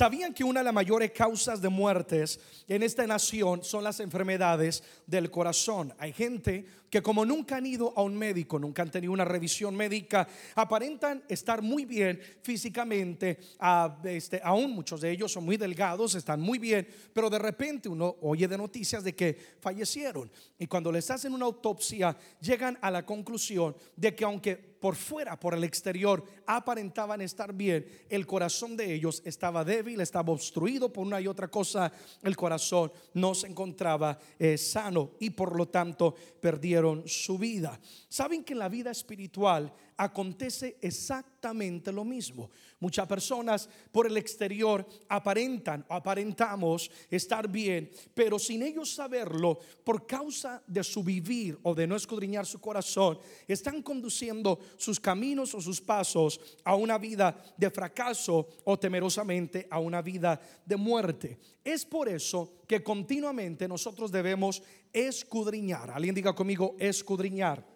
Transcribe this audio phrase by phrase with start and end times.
[0.00, 4.82] ¿Sabían que una de las mayores causas de muertes en esta nación son las enfermedades
[5.06, 5.92] del corazón?
[5.98, 9.76] Hay gente que como nunca han ido a un médico, nunca han tenido una revisión
[9.76, 13.38] médica, aparentan estar muy bien físicamente,
[14.04, 18.16] este, aún muchos de ellos son muy delgados, están muy bien, pero de repente uno
[18.22, 20.30] oye de noticias de que fallecieron.
[20.58, 25.38] Y cuando les hacen una autopsia, llegan a la conclusión de que aunque por fuera,
[25.38, 31.06] por el exterior, aparentaban estar bien, el corazón de ellos estaba débil, estaba obstruido por
[31.06, 36.14] una y otra cosa, el corazón no se encontraba eh, sano y por lo tanto
[36.40, 37.80] perdieron su vida.
[38.08, 42.48] Saben que en la vida espiritual acontece exactamente lo mismo.
[42.78, 50.06] Muchas personas por el exterior aparentan o aparentamos estar bien, pero sin ellos saberlo, por
[50.06, 55.60] causa de su vivir o de no escudriñar su corazón, están conduciendo sus caminos o
[55.60, 61.38] sus pasos a una vida de fracaso o temerosamente a una vida de muerte.
[61.62, 64.62] Es por eso que continuamente nosotros debemos
[64.94, 65.90] escudriñar.
[65.90, 67.69] Alguien diga conmigo, escudriñar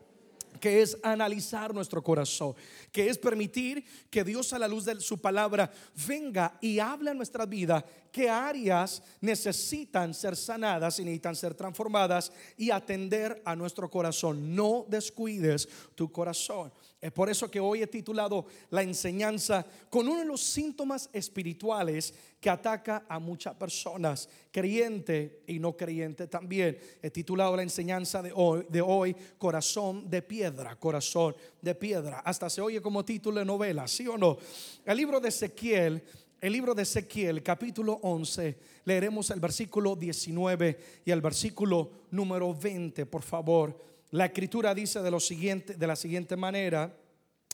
[0.60, 2.54] que es analizar nuestro corazón,
[2.92, 5.70] que es permitir que Dios a la luz de su palabra
[6.06, 12.32] venga y hable a nuestra vida, qué áreas necesitan ser sanadas y necesitan ser transformadas
[12.56, 14.54] y atender a nuestro corazón.
[14.54, 16.72] No descuides tu corazón.
[17.04, 22.14] Es por eso que hoy he titulado la enseñanza con uno de los síntomas espirituales
[22.40, 26.78] que ataca a muchas personas, creyente y no creyente también.
[27.02, 32.20] He titulado la enseñanza de hoy, de hoy, Corazón de Piedra, Corazón de Piedra.
[32.20, 34.38] Hasta se oye como título de novela, ¿sí o no?
[34.82, 36.02] El libro de Ezequiel,
[36.40, 43.04] el libro de Ezequiel, capítulo 11, leeremos el versículo 19 y el versículo número 20,
[43.04, 43.93] por favor.
[44.14, 46.96] La escritura dice de, lo siguiente, de la siguiente manera,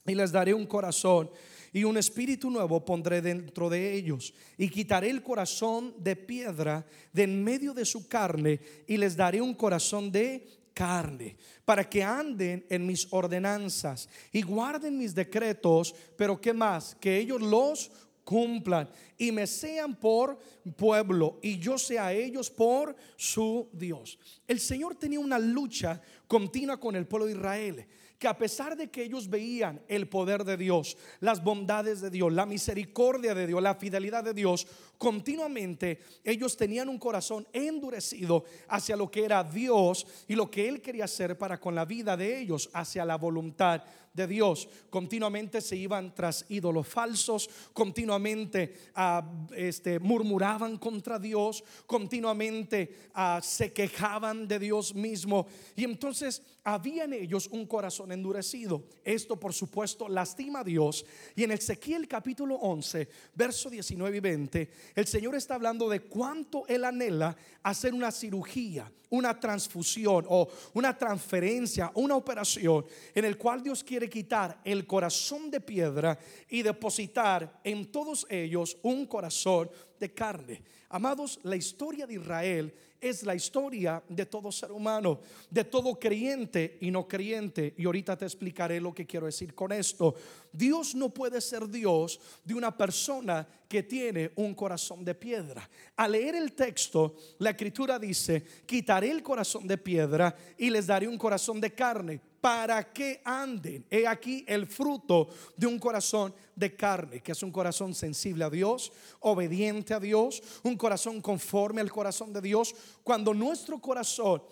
[0.06, 1.30] y les daré un corazón
[1.72, 6.84] y un espíritu nuevo pondré dentro de ellos y quitaré el corazón de piedra
[7.14, 12.04] de en medio de su carne y les daré un corazón de carne para que
[12.04, 17.90] anden en mis ordenanzas y guarden mis decretos, pero qué más, que ellos los
[18.24, 18.88] cumplan
[19.18, 20.38] y me sean por
[20.76, 24.18] pueblo y yo sea ellos por su Dios.
[24.46, 27.86] El Señor tenía una lucha continua con el pueblo de Israel
[28.20, 32.30] que a pesar de que ellos veían el poder de Dios, las bondades de Dios,
[32.30, 34.66] la misericordia de Dios, la fidelidad de Dios,
[35.00, 40.82] continuamente ellos tenían un corazón endurecido hacia lo que era Dios y lo que Él
[40.82, 44.68] quería hacer para con la vida de ellos, hacia la voluntad de Dios.
[44.90, 53.72] Continuamente se iban tras ídolos falsos, continuamente ah, este, murmuraban contra Dios, continuamente ah, se
[53.72, 55.46] quejaban de Dios mismo.
[55.76, 58.84] Y entonces había en ellos un corazón endurecido.
[59.04, 61.04] Esto por supuesto lastima a Dios.
[61.34, 66.66] Y en Ezequiel capítulo 11, verso 19 y 20, el Señor está hablando de cuánto
[66.66, 72.84] Él anhela hacer una cirugía, una transfusión o una transferencia, una operación
[73.14, 76.18] en el cual Dios quiere quitar el corazón de piedra
[76.48, 80.62] y depositar en todos ellos un corazón de carne.
[80.88, 86.78] Amados, la historia de Israel es la historia de todo ser humano, de todo creyente
[86.80, 87.74] y no creyente.
[87.76, 90.14] Y ahorita te explicaré lo que quiero decir con esto.
[90.52, 95.68] Dios no puede ser Dios de una persona que tiene un corazón de piedra.
[95.96, 101.06] Al leer el texto, la escritura dice, quitaré el corazón de piedra y les daré
[101.08, 103.84] un corazón de carne para que anden.
[103.90, 108.50] He aquí el fruto de un corazón de carne, que es un corazón sensible a
[108.50, 112.74] Dios, obediente a Dios, un corazón conforme al corazón de Dios.
[113.02, 114.42] Cuando nuestro corazón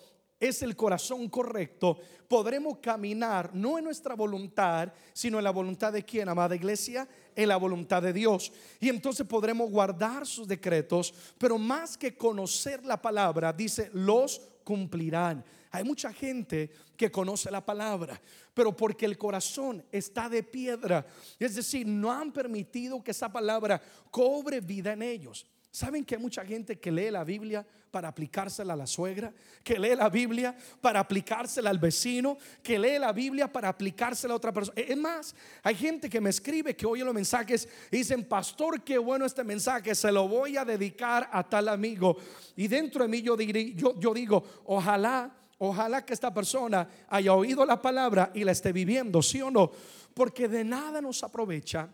[0.41, 6.05] es el corazón correcto, podremos caminar no en nuestra voluntad, sino en la voluntad de
[6.05, 8.53] quien, amada iglesia, en la voluntad de Dios.
[8.79, 15.45] Y entonces podremos guardar sus decretos, pero más que conocer la palabra, dice, los cumplirán.
[15.71, 18.21] Hay mucha gente que conoce la palabra,
[18.55, 21.07] pero porque el corazón está de piedra,
[21.39, 23.81] es decir, no han permitido que esa palabra
[24.11, 25.47] cobre vida en ellos.
[25.71, 29.33] ¿Saben que hay mucha gente que lee la Biblia para aplicársela a la suegra?
[29.63, 32.39] Que lee la Biblia para aplicársela al vecino?
[32.63, 34.81] Que lee la Biblia para aplicársela a otra persona?
[34.81, 38.97] Es más, hay gente que me escribe, que oye los mensajes y dicen, pastor, qué
[38.97, 42.17] bueno este mensaje, se lo voy a dedicar a tal amigo.
[42.57, 47.67] Y dentro de mí yo, yo, yo digo, ojalá Ojalá que esta persona haya oído
[47.67, 49.71] la palabra y la esté viviendo, sí o no,
[50.15, 51.89] porque de nada nos aprovecha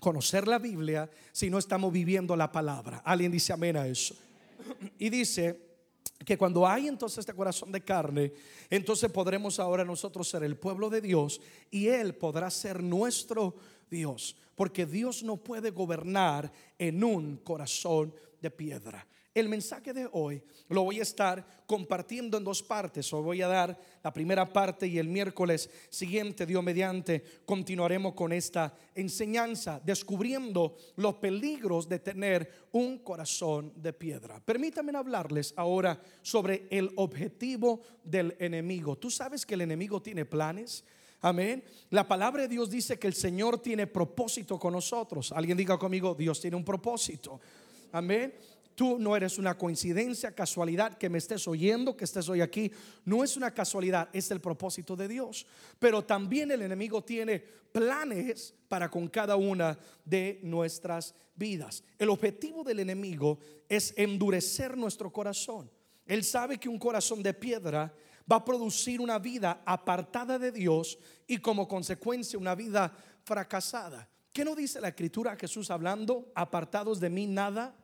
[0.00, 3.02] conocer la Biblia si no estamos viviendo la palabra.
[3.04, 4.14] Alguien dice amén a eso.
[4.98, 5.70] Y dice
[6.24, 8.32] que cuando hay entonces este corazón de carne,
[8.68, 13.54] entonces podremos ahora nosotros ser el pueblo de Dios y Él podrá ser nuestro
[13.90, 19.06] Dios, porque Dios no puede gobernar en un corazón de piedra.
[19.32, 23.12] El mensaje de hoy lo voy a estar compartiendo en dos partes.
[23.12, 28.32] Hoy voy a dar la primera parte y el miércoles siguiente, Dios mediante, continuaremos con
[28.32, 34.40] esta enseñanza, descubriendo los peligros de tener un corazón de piedra.
[34.44, 38.98] Permítanme hablarles ahora sobre el objetivo del enemigo.
[38.98, 40.82] Tú sabes que el enemigo tiene planes.
[41.20, 41.62] Amén.
[41.90, 45.30] La palabra de Dios dice que el Señor tiene propósito con nosotros.
[45.30, 47.38] Alguien diga conmigo, Dios tiene un propósito.
[47.92, 48.34] Amén.
[48.74, 52.72] Tú no eres una coincidencia, casualidad que me estés oyendo, que estés hoy aquí.
[53.04, 55.46] No es una casualidad, es el propósito de Dios.
[55.78, 61.84] Pero también el enemigo tiene planes para con cada una de nuestras vidas.
[61.98, 63.38] El objetivo del enemigo
[63.68, 65.70] es endurecer nuestro corazón.
[66.06, 67.94] Él sabe que un corazón de piedra
[68.30, 72.92] va a producir una vida apartada de Dios y como consecuencia una vida
[73.24, 74.08] fracasada.
[74.32, 76.30] ¿Qué no dice la escritura Jesús hablando?
[76.34, 77.74] Apartados de mí nada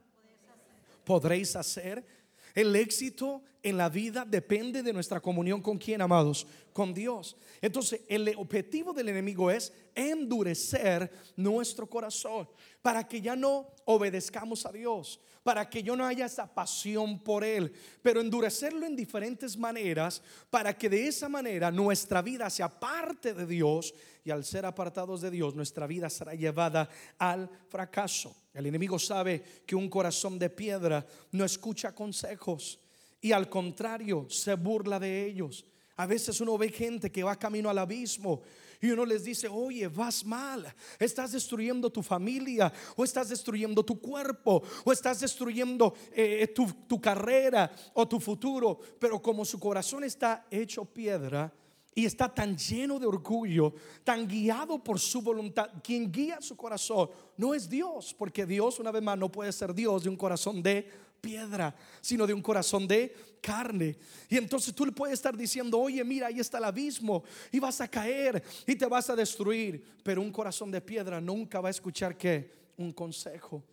[1.07, 2.05] podréis hacer.
[2.53, 7.37] El éxito en la vida depende de nuestra comunión con quién, amados, con Dios.
[7.61, 12.49] Entonces, el objetivo del enemigo es endurecer nuestro corazón
[12.83, 17.45] para que ya no obedezcamos a Dios, para que yo no haya esa pasión por
[17.45, 17.73] Él,
[18.03, 23.47] pero endurecerlo en diferentes maneras para que de esa manera nuestra vida sea parte de
[23.47, 23.95] Dios
[24.25, 26.89] y al ser apartados de Dios, nuestra vida será llevada
[27.19, 28.35] al fracaso.
[28.57, 32.81] El enemigo sabe que un corazón de piedra no escucha consejos
[33.21, 35.67] y al contrario se burla de ellos.
[35.97, 38.41] A veces uno ve gente que va camino al abismo
[38.81, 44.01] y uno les dice, oye, vas mal, estás destruyendo tu familia, o estás destruyendo tu
[44.01, 48.79] cuerpo, o estás destruyendo eh, tu, tu carrera o tu futuro.
[48.99, 51.53] Pero como su corazón está hecho piedra,
[51.97, 53.73] y está tan lleno de orgullo,
[54.05, 55.71] tan guiado por su voluntad.
[55.83, 57.09] Quien guía su corazón
[57.39, 60.63] no es Dios, porque Dios una vez más no puede ser Dios de un corazón
[60.63, 60.87] de
[61.23, 63.97] piedra, sino de un corazón de carne.
[64.29, 67.81] Y entonces tú le puedes estar diciendo, oye, mira, ahí está el abismo y vas
[67.81, 69.83] a caer y te vas a destruir.
[70.03, 73.65] Pero un corazón de piedra nunca va a escuchar que un consejo.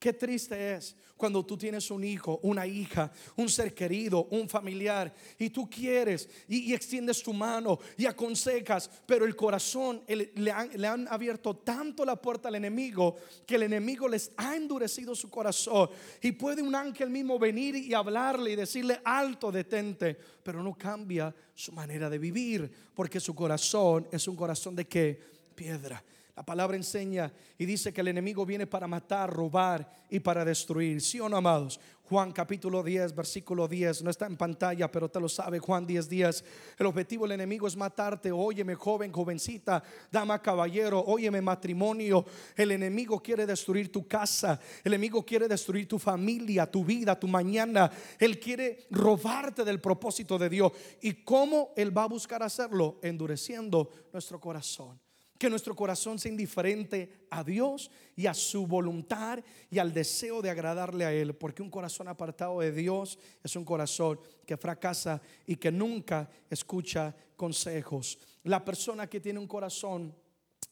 [0.00, 5.14] Qué triste es cuando tú tienes un hijo, una hija, un ser querido, un familiar
[5.38, 10.86] y tú quieres y, extiendes tu mano y aconsejas, pero el corazón le, han, le
[10.86, 13.16] han abierto tanto la puerta al enemigo
[13.46, 15.90] que el enemigo les ha endurecido su corazón
[16.22, 21.34] y puede un ángel mismo venir y hablarle y decirle alto, detente, pero no cambia
[21.54, 25.20] su manera de vivir porque su corazón es un corazón de qué?
[25.54, 26.02] Piedra.
[26.36, 31.00] La palabra enseña y dice que el enemigo viene para matar, robar y para destruir.
[31.00, 31.80] ¿Sí o no, amados?
[32.10, 36.08] Juan capítulo 10, versículo 10, no está en pantalla, pero te lo sabe Juan 10,
[36.08, 36.44] 10.
[36.78, 38.32] El objetivo del enemigo es matarte.
[38.32, 39.80] Óyeme, joven, jovencita,
[40.10, 42.24] dama, caballero, óyeme, matrimonio.
[42.56, 44.58] El enemigo quiere destruir tu casa.
[44.82, 47.88] El enemigo quiere destruir tu familia, tu vida, tu mañana.
[48.18, 50.72] Él quiere robarte del propósito de Dios.
[51.02, 52.98] ¿Y cómo Él va a buscar hacerlo?
[53.02, 54.98] Endureciendo nuestro corazón
[55.40, 59.38] que nuestro corazón sea indiferente a Dios y a su voluntad
[59.70, 63.64] y al deseo de agradarle a Él, porque un corazón apartado de Dios es un
[63.64, 68.18] corazón que fracasa y que nunca escucha consejos.
[68.42, 70.14] La persona que tiene un corazón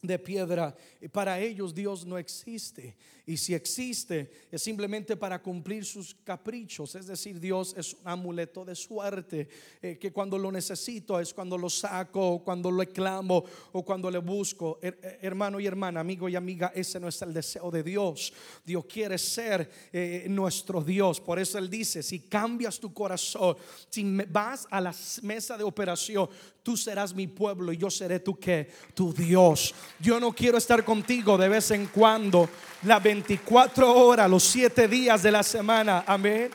[0.03, 0.77] de piedra.
[1.13, 2.97] Para ellos Dios no existe.
[3.29, 6.95] Y si existe, es simplemente para cumplir sus caprichos.
[6.95, 9.47] Es decir, Dios es un amuleto de suerte,
[9.83, 14.11] eh, que cuando lo necesito es cuando lo saco, o cuando lo clamo, o cuando
[14.11, 14.79] le busco.
[14.81, 18.33] Eh, hermano y hermana, amigo y amiga, ese no es el deseo de Dios.
[18.65, 21.21] Dios quiere ser eh, nuestro Dios.
[21.21, 23.59] Por eso Él dice, si cambias tu corazón,
[23.91, 26.31] si vas a la mesa de operación,
[26.63, 29.75] tú serás mi pueblo y yo seré tu que, tu Dios.
[30.01, 32.49] Yo no quiero estar contigo de vez en cuando,
[32.83, 36.05] las 24 horas, los 7 días de la semana.
[36.07, 36.51] Amén.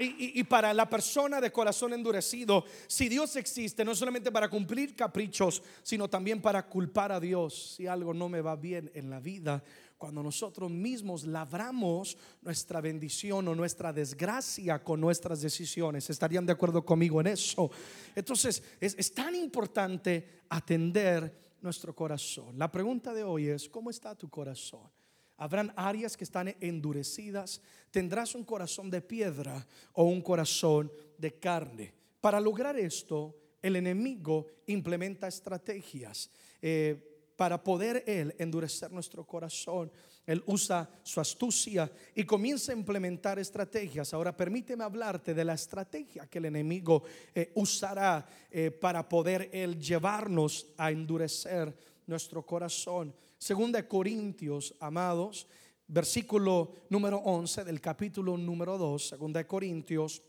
[0.00, 4.94] Y, y, para la persona de corazón endurecido, si Dios existe, no solamente para cumplir
[4.94, 9.18] caprichos, sino también para culpar a Dios si algo no me va bien en la
[9.18, 9.60] vida,
[9.98, 16.08] cuando nosotros mismos labramos nuestra bendición o nuestra desgracia con nuestras decisiones.
[16.08, 17.68] ¿Estarían de acuerdo conmigo en eso?
[18.14, 22.58] Entonces, es, es tan importante atender nuestro corazón.
[22.58, 24.90] La pregunta de hoy es, ¿cómo está tu corazón?
[25.36, 27.62] Habrán áreas que están endurecidas.
[27.90, 31.94] ¿Tendrás un corazón de piedra o un corazón de carne?
[32.20, 39.92] Para lograr esto, el enemigo implementa estrategias eh, para poder él endurecer nuestro corazón.
[40.28, 44.12] Él usa su astucia y comienza a implementar estrategias.
[44.12, 47.02] Ahora permíteme hablarte de la estrategia que el enemigo
[47.34, 51.74] eh, usará eh, para poder él llevarnos a endurecer
[52.06, 53.14] nuestro corazón.
[53.38, 55.46] Segunda de Corintios, amados,
[55.86, 60.20] versículo número 11 del capítulo número 2, segunda de Corintios,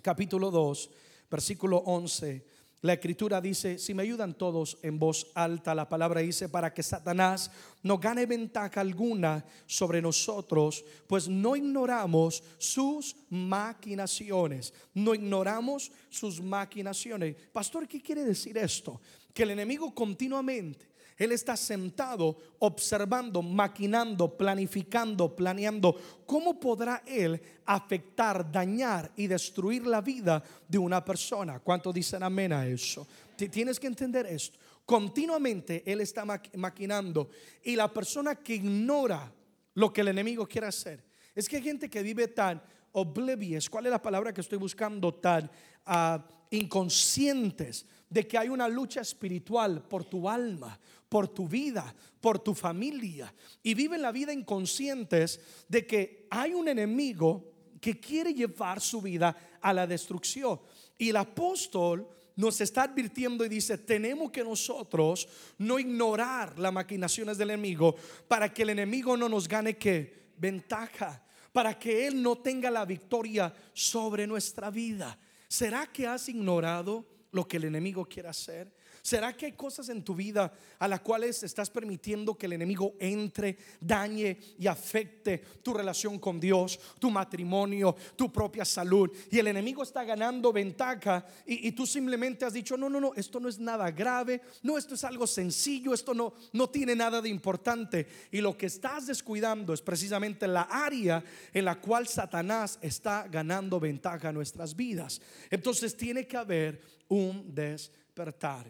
[0.00, 0.90] capítulo 2,
[1.28, 2.46] versículo 11
[2.84, 6.82] la escritura dice, si me ayudan todos en voz alta, la palabra dice, para que
[6.82, 7.50] Satanás
[7.82, 17.36] no gane ventaja alguna sobre nosotros, pues no ignoramos sus maquinaciones, no ignoramos sus maquinaciones.
[17.54, 19.00] Pastor, ¿qué quiere decir esto?
[19.32, 25.94] Que el enemigo continuamente él está sentado observando, maquinando, planificando, planeando
[26.26, 31.60] cómo podrá Él afectar, dañar y destruir la vida de una persona.
[31.60, 33.06] ¿Cuánto dicen amén a eso?
[33.36, 34.58] Tienes que entender esto.
[34.84, 37.30] Continuamente Él está maquinando
[37.62, 39.32] y la persona que ignora
[39.74, 41.04] lo que el enemigo quiere hacer.
[41.34, 42.60] Es que hay gente que vive tan
[42.92, 45.14] oblivious, ¿cuál es la palabra que estoy buscando?
[45.14, 45.50] Tan
[45.86, 46.18] uh,
[46.50, 50.78] inconscientes de que hay una lucha espiritual por tu alma,
[51.14, 53.32] por tu vida, por tu familia.
[53.62, 59.36] Y viven la vida inconscientes de que hay un enemigo que quiere llevar su vida
[59.60, 60.60] a la destrucción.
[60.98, 67.38] Y el apóstol nos está advirtiendo y dice, tenemos que nosotros no ignorar las maquinaciones
[67.38, 67.94] del enemigo
[68.26, 72.84] para que el enemigo no nos gane que ventaja, para que él no tenga la
[72.84, 75.16] victoria sobre nuestra vida.
[75.46, 78.74] ¿Será que has ignorado lo que el enemigo quiere hacer?
[79.04, 82.94] ¿Será que hay cosas en tu vida a las cuales estás permitiendo que el enemigo
[82.98, 89.10] entre, dañe y afecte tu relación con Dios, tu matrimonio, tu propia salud?
[89.30, 93.38] Y el enemigo está ganando ventaja y, tú simplemente has dicho, no, no, no, esto
[93.40, 97.28] no es nada grave, no, esto es algo sencillo, esto no, no tiene nada de
[97.28, 98.06] importante.
[98.32, 103.78] Y lo que estás descuidando es precisamente la área en la cual Satanás está ganando
[103.78, 105.20] ventaja en nuestras vidas.
[105.50, 107.54] Entonces tiene que haber un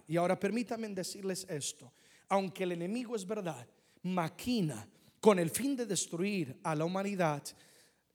[0.09, 1.93] y ahora permítanme decirles esto.
[2.29, 3.67] Aunque el enemigo es verdad,
[4.03, 4.89] maquina
[5.21, 7.43] con el fin de destruir a la humanidad,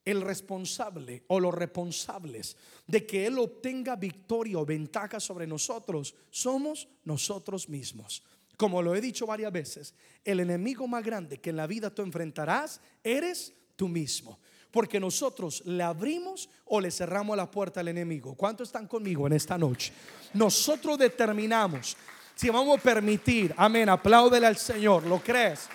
[0.05, 2.57] el responsable o los responsables
[2.88, 8.24] de que Él obtenga victoria o ventaja sobre nosotros somos nosotros mismos.
[8.57, 9.93] Como lo he dicho varias veces,
[10.24, 14.39] el enemigo más grande que en la vida tú enfrentarás eres tú mismo.
[14.71, 18.35] Porque nosotros le abrimos o le cerramos la puerta al enemigo.
[18.35, 19.91] ¿Cuántos están conmigo en esta noche?
[20.33, 21.97] Nosotros determinamos
[22.39, 25.67] si vamos a permitir, amén, apláudele al Señor, ¿lo crees?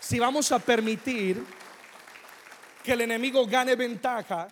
[0.00, 1.40] Si vamos a permitir
[2.82, 4.48] que el enemigo gane ventaja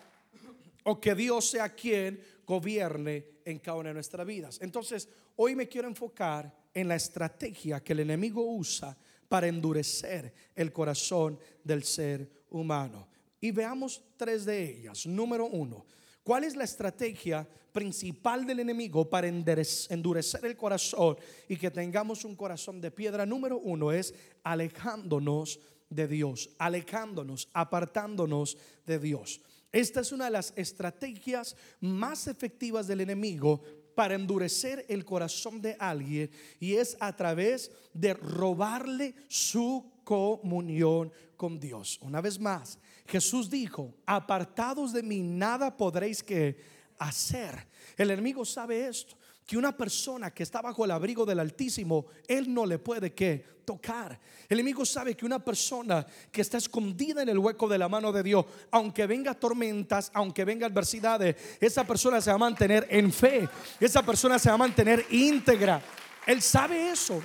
[0.84, 4.60] o que Dios sea quien gobierne en cada una de nuestras vidas.
[4.62, 8.96] Entonces, hoy me quiero enfocar en la estrategia que el enemigo usa
[9.28, 13.08] para endurecer el corazón del ser humano.
[13.46, 15.06] Y veamos tres de ellas.
[15.06, 15.86] Número uno,
[16.24, 21.16] ¿cuál es la estrategia principal del enemigo para endurecer el corazón
[21.48, 23.24] y que tengamos un corazón de piedra?
[23.24, 24.12] Número uno es
[24.42, 29.40] alejándonos de Dios, alejándonos, apartándonos de Dios.
[29.70, 33.62] Esta es una de las estrategias más efectivas del enemigo
[33.94, 41.60] para endurecer el corazón de alguien y es a través de robarle su comunión con
[41.60, 41.98] Dios.
[42.00, 46.56] Una vez más, Jesús dijo, apartados de mí nada podréis que
[46.98, 47.66] hacer.
[47.96, 52.52] El enemigo sabe esto, que una persona que está bajo el abrigo del Altísimo, él
[52.52, 54.18] no le puede que tocar.
[54.48, 58.10] El enemigo sabe que una persona que está escondida en el hueco de la mano
[58.12, 63.12] de Dios, aunque venga tormentas, aunque venga adversidades, esa persona se va a mantener en
[63.12, 63.48] fe,
[63.78, 65.80] esa persona se va a mantener íntegra.
[66.26, 67.22] Él sabe eso.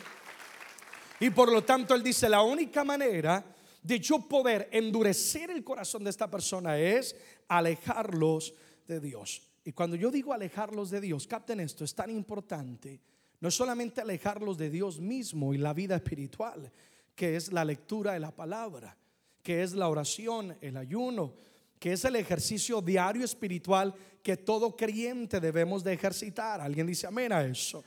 [1.20, 3.44] Y por lo tanto él dice, la única manera
[3.82, 7.16] de yo poder endurecer el corazón de esta persona es
[7.48, 8.54] alejarlos
[8.88, 9.48] de Dios.
[9.64, 13.00] Y cuando yo digo alejarlos de Dios, capten esto, es tan importante.
[13.40, 16.72] No es solamente alejarlos de Dios mismo y la vida espiritual,
[17.16, 18.96] que es la lectura de la palabra,
[19.44, 21.34] que es la oración, el ayuno,
[21.80, 26.62] que es el ejercicio diario espiritual que todo creyente debemos de ejercitar.
[26.62, 27.84] ¿Alguien dice amén a eso?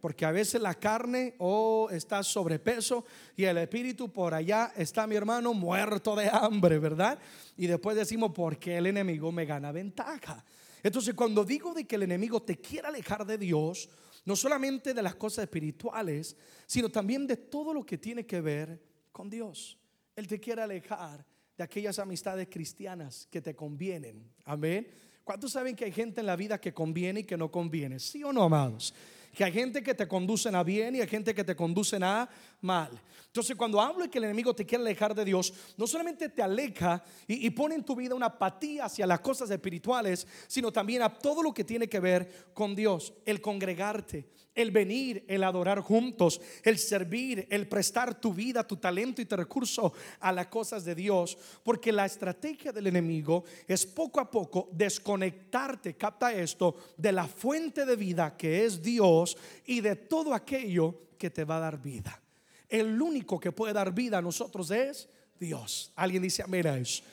[0.00, 3.04] Porque a veces la carne o oh, está sobrepeso
[3.36, 7.18] y el espíritu por allá está mi hermano muerto de hambre, ¿verdad?
[7.56, 10.44] Y después decimos, ¿por qué el enemigo me gana ventaja?
[10.82, 13.88] Entonces cuando digo de que el enemigo te quiere alejar de Dios,
[14.24, 16.36] no solamente de las cosas espirituales,
[16.66, 19.78] sino también de todo lo que tiene que ver con Dios.
[20.14, 21.24] Él te quiere alejar
[21.56, 24.30] de aquellas amistades cristianas que te convienen.
[24.44, 24.86] Amén.
[25.24, 27.98] ¿Cuántos saben que hay gente en la vida que conviene y que no conviene?
[27.98, 28.94] ¿Sí o no, amados?
[29.34, 32.28] Que hay gente que te conducen a bien y hay gente que te conducen a
[32.60, 32.90] mal.
[33.26, 36.42] Entonces, cuando hablo de que el enemigo te quiere alejar de Dios, no solamente te
[36.42, 41.02] aleja y, y, pone en tu vida una apatía hacia las cosas espirituales, sino también
[41.02, 44.28] a todo lo que tiene que ver con Dios, el congregarte,
[44.58, 49.36] el venir, el adorar juntos, el servir, el prestar tu vida, tu talento y tu
[49.36, 51.38] recurso a las cosas de Dios.
[51.62, 57.86] Porque la estrategia del enemigo es poco a poco desconectarte, capta esto, de la fuente
[57.86, 62.20] de vida que es Dios y de todo aquello que te va a dar vida.
[62.68, 65.92] El único que puede dar vida a nosotros es Dios.
[65.94, 67.04] Alguien dice amén a eso.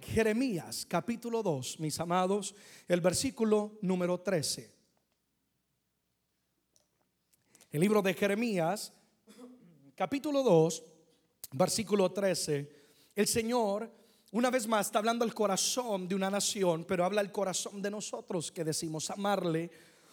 [0.00, 2.54] Jeremías capítulo 2, mis amados,
[2.88, 4.72] el versículo número 13.
[7.74, 8.92] El libro de Jeremías,
[9.96, 10.84] capítulo 2,
[11.54, 12.70] versículo 13.
[13.16, 13.90] El Señor,
[14.30, 17.90] una vez más, está hablando al corazón de una nación, pero habla al corazón de
[17.90, 19.72] nosotros que decimos amarle.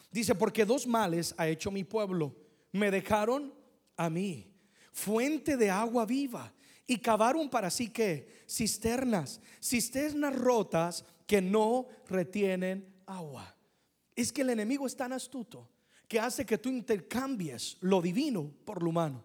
[0.09, 2.35] Dice, porque dos males ha hecho mi pueblo.
[2.71, 3.53] Me dejaron
[3.95, 4.51] a mí,
[4.91, 6.51] fuente de agua viva,
[6.87, 13.55] y cavaron para sí que cisternas, cisternas rotas que no retienen agua.
[14.15, 15.69] Es que el enemigo es tan astuto
[16.11, 19.23] que hace que tú intercambies lo divino por lo humano,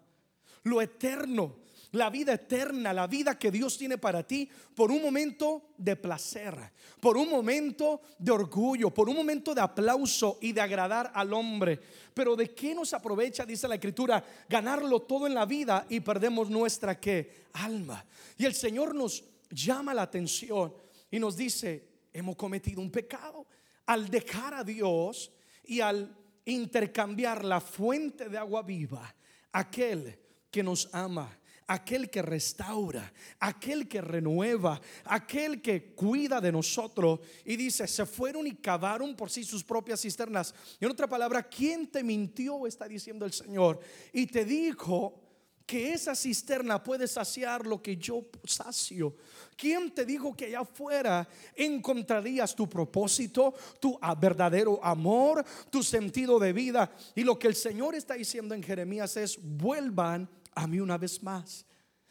[0.62, 1.56] lo eterno,
[1.90, 6.56] la vida eterna, la vida que Dios tiene para ti por un momento de placer,
[7.00, 11.80] por un momento de orgullo, por un momento de aplauso y de agradar al hombre.
[12.14, 16.48] Pero ¿de qué nos aprovecha, dice la escritura, ganarlo todo en la vida y perdemos
[16.48, 17.46] nuestra qué?
[17.54, 18.06] Alma.
[18.38, 20.72] Y el Señor nos llama la atención
[21.10, 23.44] y nos dice, hemos cometido un pecado
[23.86, 25.32] al dejar a Dios
[25.64, 26.16] y al
[26.46, 29.14] intercambiar la fuente de agua viva,
[29.52, 30.18] aquel
[30.50, 37.20] que nos ama, aquel que restaura, aquel que renueva, aquel que cuida de nosotros.
[37.44, 40.54] Y dice, se fueron y cavaron por sí sus propias cisternas.
[40.80, 42.66] Y en otra palabra, ¿quién te mintió?
[42.66, 43.80] Está diciendo el Señor.
[44.12, 45.25] Y te dijo
[45.66, 49.16] que esa cisterna puede saciar lo que yo sacio.
[49.56, 56.52] ¿Quién te dijo que allá afuera encontrarías tu propósito, tu verdadero amor, tu sentido de
[56.52, 56.92] vida?
[57.16, 61.20] Y lo que el Señor está diciendo en Jeremías es, vuelvan a mí una vez
[61.22, 61.66] más.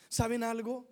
[0.10, 0.86] ¿Saben algo?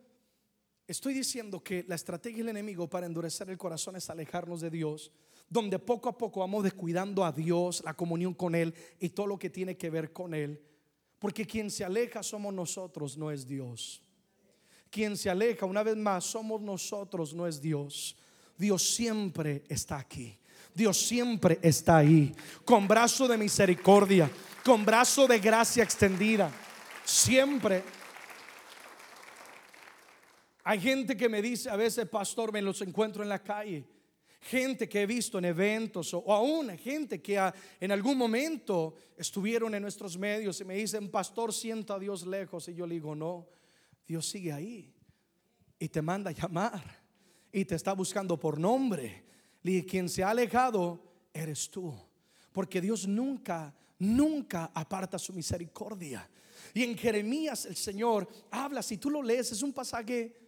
[0.88, 5.12] Estoy diciendo que la estrategia del enemigo para endurecer el corazón es alejarnos de Dios,
[5.50, 9.38] donde poco a poco vamos descuidando a Dios, la comunión con Él y todo lo
[9.38, 10.62] que tiene que ver con Él.
[11.24, 14.04] Porque quien se aleja somos nosotros, no es Dios.
[14.90, 18.18] Quien se aleja, una vez más, somos nosotros, no es Dios.
[18.58, 20.38] Dios siempre está aquí.
[20.76, 24.30] Dios siempre está ahí, con brazo de misericordia,
[24.66, 26.52] con brazo de gracia extendida.
[27.06, 27.86] Siempre.
[30.66, 33.86] Hay gente que me dice a veces, pastor, me los encuentro en la calle
[34.44, 37.40] gente que he visto en eventos o, aún gente que
[37.80, 42.68] en algún momento estuvieron en nuestros medios y me dicen, pastor, siento a Dios lejos.
[42.68, 43.48] Y yo le digo, no,
[44.06, 44.94] Dios sigue ahí
[45.80, 47.04] y te manda a llamar
[47.52, 49.24] y te está buscando por nombre.
[49.64, 51.02] Y quien se ha alejado
[51.34, 51.94] eres tú,
[52.52, 56.30] porque Dios nunca, nunca aparta su misericordia.
[56.74, 60.43] Y en Jeremías el Señor habla, si tú lo lees, es un pasaje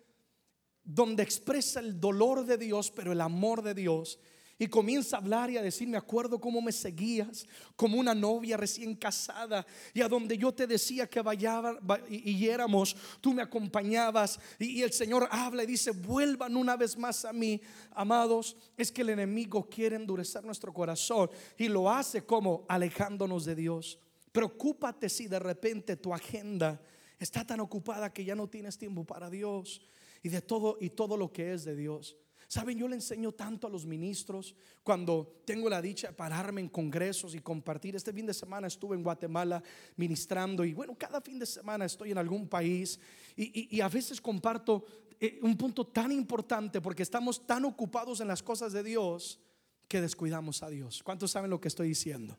[0.85, 4.19] donde expresa el dolor de Dios, pero el amor de Dios.
[4.57, 7.45] Y comienza a hablar y a decir, me acuerdo cómo me seguías
[7.75, 12.95] como una novia recién casada y a donde yo te decía que vayaba y yéramos,
[13.19, 17.33] tú me acompañabas y, y el Señor habla y dice, vuelvan una vez más a
[17.33, 17.59] mí,
[17.91, 23.55] amados, es que el enemigo quiere endurecer nuestro corazón y lo hace como alejándonos de
[23.55, 23.99] Dios.
[24.31, 26.81] Preocúpate si de repente tu agenda
[27.19, 29.81] está tan ocupada que ya no tienes tiempo para Dios
[30.25, 32.17] y de todo y todo lo que es de Dios.
[32.47, 36.69] Saben, yo le enseño tanto a los ministros cuando tengo la dicha de pararme en
[36.69, 37.95] congresos y compartir.
[37.95, 39.61] Este fin de semana estuve en Guatemala
[39.97, 42.99] ministrando y bueno, cada fin de semana estoy en algún país
[43.35, 44.83] y, a veces comparto
[45.19, 49.39] eh, un punto tan importante porque estamos tan ocupados en las cosas de Dios
[49.87, 51.03] que descuidamos a Dios.
[51.03, 52.35] ¿Cuántos saben lo que estoy diciendo?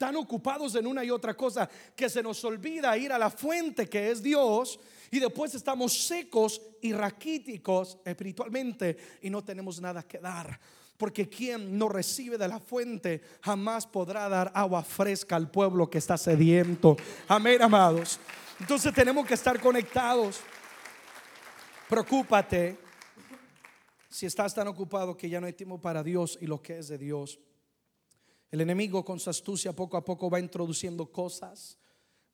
[0.00, 3.86] Tan ocupados en una y otra cosa que se nos olvida ir a la fuente
[3.86, 10.16] que es Dios y después estamos secos y raquíticos espiritualmente y no tenemos nada que
[10.16, 10.58] dar.
[10.96, 15.98] Porque quien no recibe de la fuente jamás podrá dar agua fresca al pueblo que
[15.98, 16.96] está sediento.
[17.28, 18.18] Amén, amados.
[18.58, 20.40] Entonces tenemos que estar conectados.
[21.90, 22.78] Preocúpate
[24.08, 26.88] si estás tan ocupado que ya no hay tiempo para Dios y lo que es
[26.88, 27.38] de Dios.
[28.50, 31.78] El enemigo con su astucia poco a poco va introduciendo cosas,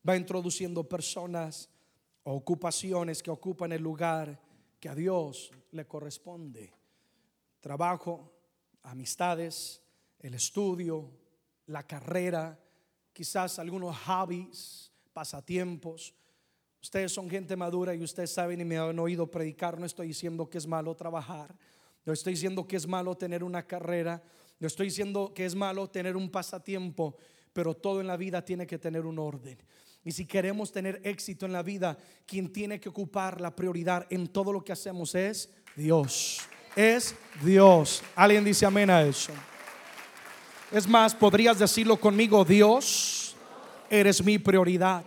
[0.07, 1.69] va introduciendo personas
[2.23, 4.41] ocupaciones que ocupan el lugar
[4.79, 6.73] que a Dios le corresponde.
[7.59, 8.33] Trabajo,
[8.83, 9.81] amistades,
[10.19, 11.09] el estudio,
[11.67, 12.59] la carrera,
[13.13, 16.13] quizás algunos hobbies, pasatiempos.
[16.81, 19.79] Ustedes son gente madura y ustedes saben y me han oído predicar.
[19.79, 21.55] No estoy diciendo que es malo trabajar.
[22.05, 24.23] No estoy diciendo que es malo tener una carrera.
[24.59, 27.15] No estoy diciendo que es malo tener un pasatiempo.
[27.53, 29.57] Pero todo en la vida tiene que tener un orden.
[30.03, 34.27] Y si queremos tener éxito en la vida, quien tiene que ocupar la prioridad en
[34.27, 36.39] todo lo que hacemos es Dios.
[36.75, 38.03] Es Dios.
[38.15, 39.33] Alguien dice amén a eso.
[40.71, 43.35] Es más, podrías decirlo conmigo, Dios,
[43.89, 45.03] eres mi prioridad.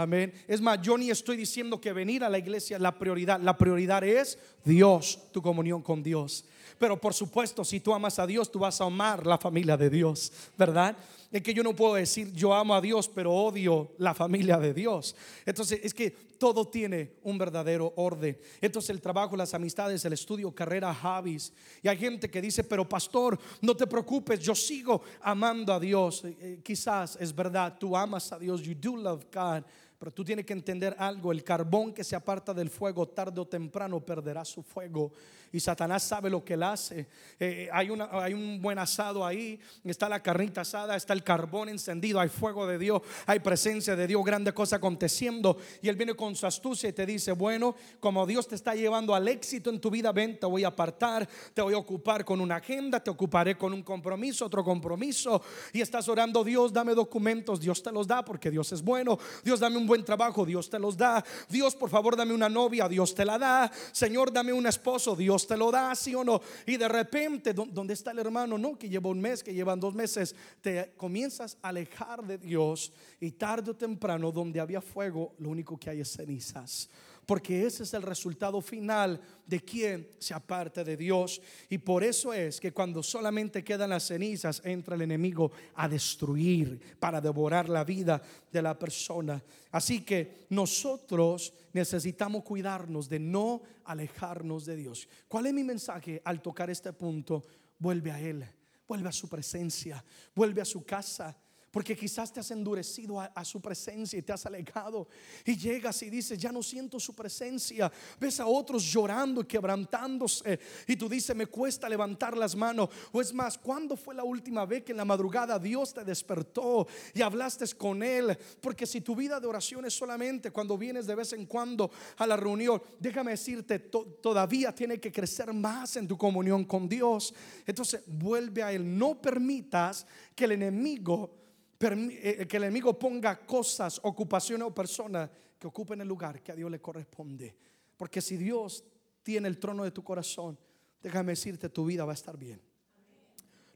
[0.00, 0.32] Amén.
[0.48, 3.38] Es más, yo ni estoy diciendo que venir a la iglesia es la prioridad.
[3.38, 6.46] La prioridad es Dios, tu comunión con Dios.
[6.78, 9.90] Pero por supuesto, si tú amas a Dios, tú vas a amar la familia de
[9.90, 10.96] Dios, ¿verdad?
[11.30, 14.72] Es que yo no puedo decir yo amo a Dios, pero odio la familia de
[14.72, 15.14] Dios.
[15.44, 18.38] Entonces, es que todo tiene un verdadero orden.
[18.62, 21.52] Entonces, el trabajo, las amistades, el estudio, carrera, hobbies.
[21.82, 26.24] Y hay gente que dice, pero pastor, no te preocupes, yo sigo amando a Dios.
[26.24, 29.64] Eh, eh, quizás es verdad, tú amas a Dios, you do love God.
[30.00, 33.46] Pero tú tienes que entender algo, el carbón que se aparta del fuego tarde o
[33.46, 35.12] temprano perderá su fuego.
[35.52, 37.06] Y Satanás sabe lo que él hace.
[37.38, 41.68] Eh, hay, una, hay un buen asado ahí, está la carnita asada, está el carbón
[41.68, 45.58] encendido, hay fuego de Dios, hay presencia de Dios, grande cosa aconteciendo.
[45.82, 49.14] Y él viene con su astucia y te dice, bueno, como Dios te está llevando
[49.14, 52.40] al éxito en tu vida, ven, te voy a apartar, te voy a ocupar con
[52.40, 55.42] una agenda, te ocuparé con un compromiso, otro compromiso.
[55.74, 59.18] Y estás orando, Dios, dame documentos, Dios te los da porque Dios es bueno.
[59.44, 61.24] Dios, dame un buen trabajo, Dios te los da.
[61.48, 63.72] Dios, por favor, dame una novia, Dios te la da.
[63.90, 66.40] Señor, dame un esposo, Dios te lo da, sí o no.
[66.64, 68.56] Y de repente, ¿dónde está el hermano?
[68.56, 70.36] No, que lleva un mes, que llevan dos meses.
[70.60, 75.76] Te comienzas a alejar de Dios y tarde o temprano, donde había fuego, lo único
[75.76, 76.88] que hay es cenizas
[77.30, 81.40] porque ese es el resultado final de quien se aparte de Dios.
[81.68, 86.96] Y por eso es que cuando solamente quedan las cenizas, entra el enemigo a destruir,
[86.98, 89.40] para devorar la vida de la persona.
[89.70, 95.08] Así que nosotros necesitamos cuidarnos de no alejarnos de Dios.
[95.28, 97.44] ¿Cuál es mi mensaje al tocar este punto?
[97.78, 98.44] Vuelve a Él,
[98.88, 101.38] vuelve a su presencia, vuelve a su casa
[101.70, 105.08] porque quizás te has endurecido a, su presencia y te has alejado.
[105.44, 107.90] Y llegas y dices, ya no siento su presencia.
[108.18, 110.58] Ves a otros llorando y quebrantándose.
[110.88, 112.88] Y tú dices, me cuesta levantar las manos.
[113.12, 116.88] O es más, ¿cuándo fue la última vez que en la madrugada Dios te despertó
[117.14, 118.36] y hablaste con Él?
[118.60, 122.26] Porque si tu vida de oración es solamente cuando vienes de vez en cuando a
[122.26, 127.32] la reunión, déjame decirte, todavía tiene que crecer más en tu comunión con Dios.
[127.64, 128.98] Entonces, vuelve a Él.
[128.98, 130.04] No permitas
[130.34, 131.39] que el enemigo
[131.80, 136.70] que el enemigo ponga cosas, ocupaciones o personas que ocupen el lugar que a Dios
[136.70, 137.56] le corresponde.
[137.96, 138.84] Porque si Dios
[139.22, 140.58] tiene el trono de tu corazón,
[141.02, 142.60] déjame decirte, tu vida va a estar bien.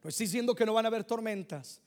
[0.02, 1.80] No estoy diciendo que no van a haber tormentas.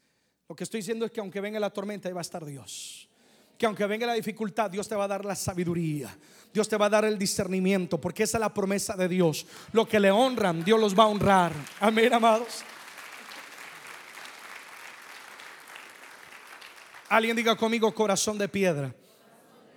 [0.50, 3.08] Lo que estoy diciendo es que aunque venga la tormenta, ahí va a estar Dios.
[3.56, 6.18] Que aunque venga la dificultad, Dios te va a dar la sabiduría.
[6.52, 8.02] Dios te va a dar el discernimiento.
[8.02, 9.46] Porque esa es la promesa de Dios.
[9.72, 11.54] Lo que le honran, Dios los va a honrar.
[11.80, 12.64] Amén, amados.
[17.10, 18.94] Alguien diga conmigo corazón de piedra.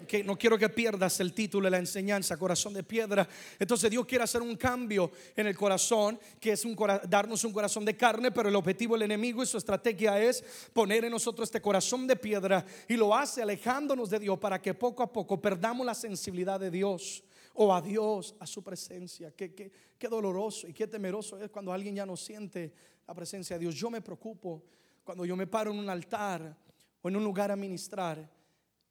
[0.08, 3.28] Que no quiero que pierdas el título de la enseñanza, corazón de piedra.
[3.56, 6.74] Entonces Dios quiere hacer un cambio en el corazón, que es un,
[7.08, 11.04] darnos un corazón de carne, pero el objetivo del enemigo y su estrategia es poner
[11.04, 15.04] en nosotros este corazón de piedra y lo hace alejándonos de Dios para que poco
[15.04, 17.22] a poco perdamos la sensibilidad de Dios
[17.54, 19.32] o a Dios, a su presencia.
[19.36, 22.72] Qué, qué, qué doloroso y qué temeroso es cuando alguien ya no siente
[23.06, 23.76] la presencia de Dios.
[23.76, 24.64] Yo me preocupo
[25.04, 26.56] cuando yo me paro en un altar
[27.02, 28.30] o en un lugar a ministrar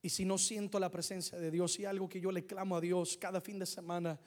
[0.01, 2.81] y si no siento la presencia de Dios y algo que yo le clamo a
[2.81, 4.19] Dios cada fin de semana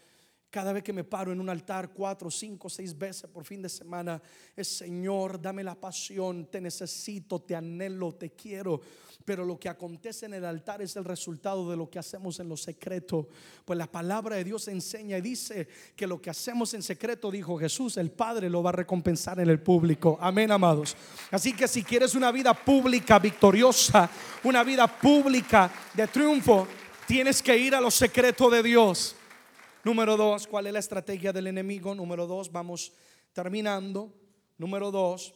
[0.53, 3.71] cada vez que me paro en un altar cuatro, cinco, seis veces por fin de
[3.71, 4.21] semana,
[4.55, 8.83] es Señor, dame la pasión, te necesito, te anhelo, te quiero.
[9.25, 12.49] Pero lo que acontece en el altar es el resultado de lo que hacemos en
[12.49, 13.29] lo secreto.
[13.65, 17.59] Pues la palabra de Dios enseña y dice que lo que hacemos en secreto, dijo
[17.59, 20.19] Jesús, el Padre lo va a recompensar en el público.
[20.21, 20.97] Amén, amados.
[21.31, 24.11] Así que si quieres una vida pública victoriosa,
[24.45, 26.67] una vida pública de triunfo,
[27.07, 29.17] tienes que ir a lo secreto de Dios.
[29.85, 31.95] Número dos, ¿cuál es la estrategia del enemigo?
[31.95, 32.93] Número dos, vamos
[33.33, 34.13] terminando.
[34.59, 35.35] Número dos,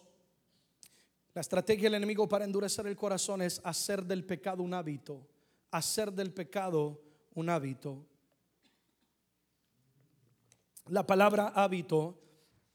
[1.37, 5.21] la estrategia del enemigo para endurecer el corazón es hacer del pecado un hábito.
[5.71, 6.99] Hacer del pecado
[7.35, 8.07] un hábito.
[10.87, 12.19] La palabra hábito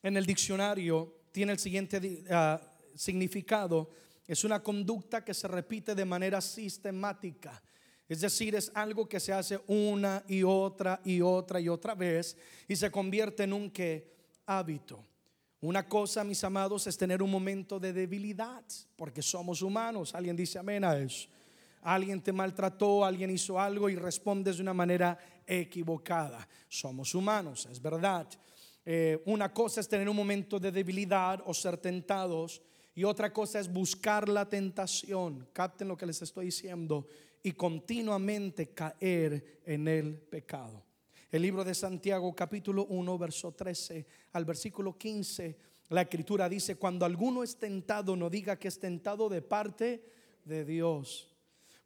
[0.04, 2.62] en el diccionario tiene el siguiente ah,
[2.94, 3.90] significado.
[4.28, 7.64] Es una conducta que se repite de manera sistemática.
[8.08, 12.38] Es decir, es algo que se hace una y otra y otra y otra vez
[12.68, 14.14] y se convierte en un que
[14.46, 15.04] hábito.
[15.62, 18.64] Una cosa, mis amados, es tener un momento de debilidad,
[18.96, 20.16] porque somos humanos.
[20.16, 21.30] Alguien dice amén a eso.
[21.84, 26.48] Alguien te maltrató, alguien hizo algo y respondes de una manera equivocada.
[26.68, 28.28] Somos humanos, es verdad.
[28.84, 32.62] Eh, una cosa es tener un momento de debilidad o ser tentados
[32.96, 35.48] y otra cosa es buscar la tentación.
[35.54, 37.08] Capten lo que les estoy diciendo
[37.44, 40.91] y continuamente caer en el pecado.
[41.32, 47.06] El libro de Santiago capítulo 1 verso 13 al versículo 15, la escritura dice, cuando
[47.06, 50.04] alguno es tentado, no diga que es tentado de parte
[50.44, 51.34] de Dios,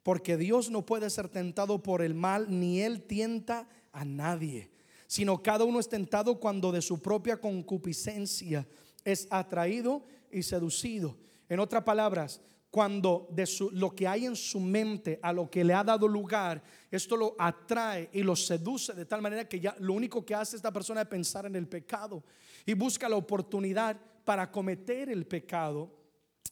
[0.02, 4.72] porque Dios no puede ser tentado por el mal, ni él tienta a nadie,
[5.06, 8.66] sino cada uno es tentado cuando de su propia concupiscencia
[9.04, 11.16] es atraído y seducido.
[11.48, 15.72] En otras palabras, cuando de lo que hay en su mente a lo que le
[15.72, 19.94] ha dado lugar, esto lo atrae y lo seduce de tal manera que ya lo
[19.94, 22.22] único que hace esta persona es pensar en el pecado
[22.64, 25.90] y busca la oportunidad para cometer el pecado.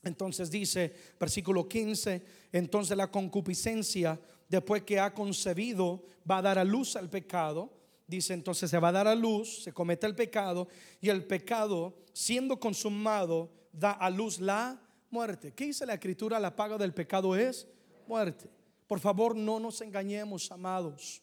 [0.03, 2.23] Entonces dice, versículo 15,
[2.53, 7.73] entonces la concupiscencia, después que ha concebido, va a dar a luz al pecado.
[8.07, 10.69] Dice, entonces se va a dar a luz, se comete el pecado
[11.01, 14.81] y el pecado, siendo consumado, da a luz la
[15.15, 15.53] muerte.
[15.53, 16.41] ¿Qué dice la escritura?
[16.41, 17.69] La paga del pecado es
[18.09, 18.51] muerte.
[18.89, 21.23] Por favor, no nos engañemos, amados.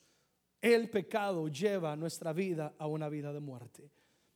[0.61, 3.91] El pecado lleva nuestra vida a una vida de muerte.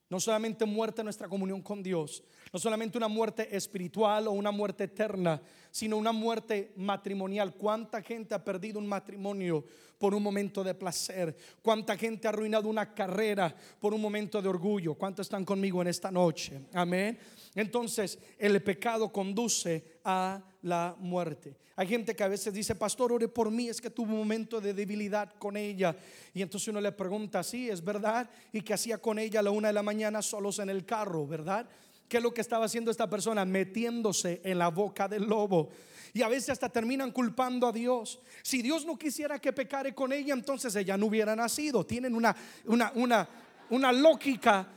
[0.09, 4.51] No solamente muerte en nuestra comunión con Dios, no solamente una muerte espiritual o una
[4.51, 5.41] muerte eterna,
[5.71, 7.55] sino una muerte matrimonial.
[7.55, 9.65] ¿Cuánta gente ha perdido un matrimonio
[9.97, 11.35] por un momento de placer?
[11.61, 14.93] ¿Cuánta gente ha arruinado una carrera por un momento de orgullo?
[14.93, 16.61] ¿Cuántos están conmigo en esta noche?
[16.73, 17.17] Amén.
[17.55, 21.55] Entonces, el pecado conduce a la muerte.
[21.75, 24.59] Hay gente que a veces dice, pastor, ore por mí, es que tuvo un momento
[24.59, 25.95] de debilidad con ella.
[26.33, 28.27] Y entonces uno le pregunta, sí, es verdad.
[28.51, 31.27] ¿Y qué hacía con ella a la una de la mañana solos en el carro,
[31.27, 31.67] verdad?
[32.07, 33.45] ¿Qué es lo que estaba haciendo esta persona?
[33.45, 35.69] Metiéndose en la boca del lobo.
[36.13, 38.19] Y a veces hasta terminan culpando a Dios.
[38.41, 41.85] Si Dios no quisiera que pecare con ella, entonces ella no hubiera nacido.
[41.85, 43.29] Tienen una, una, una,
[43.69, 44.67] una lógica,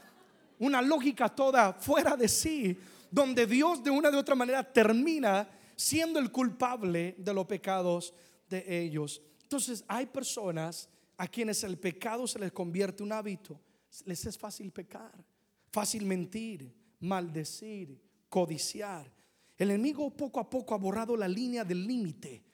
[0.58, 2.76] una lógica toda fuera de sí,
[3.10, 8.12] donde Dios de una de otra manera termina siendo el culpable de los pecados
[8.50, 9.22] de ellos.
[9.42, 13.60] Entonces hay personas a quienes el pecado se les convierte un hábito.
[14.04, 15.24] Les es fácil pecar,
[15.70, 17.96] fácil mentir, maldecir,
[18.28, 19.10] codiciar.
[19.56, 22.44] El enemigo poco a poco ha borrado la línea del límite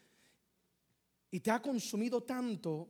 [1.31, 2.89] y te ha consumido tanto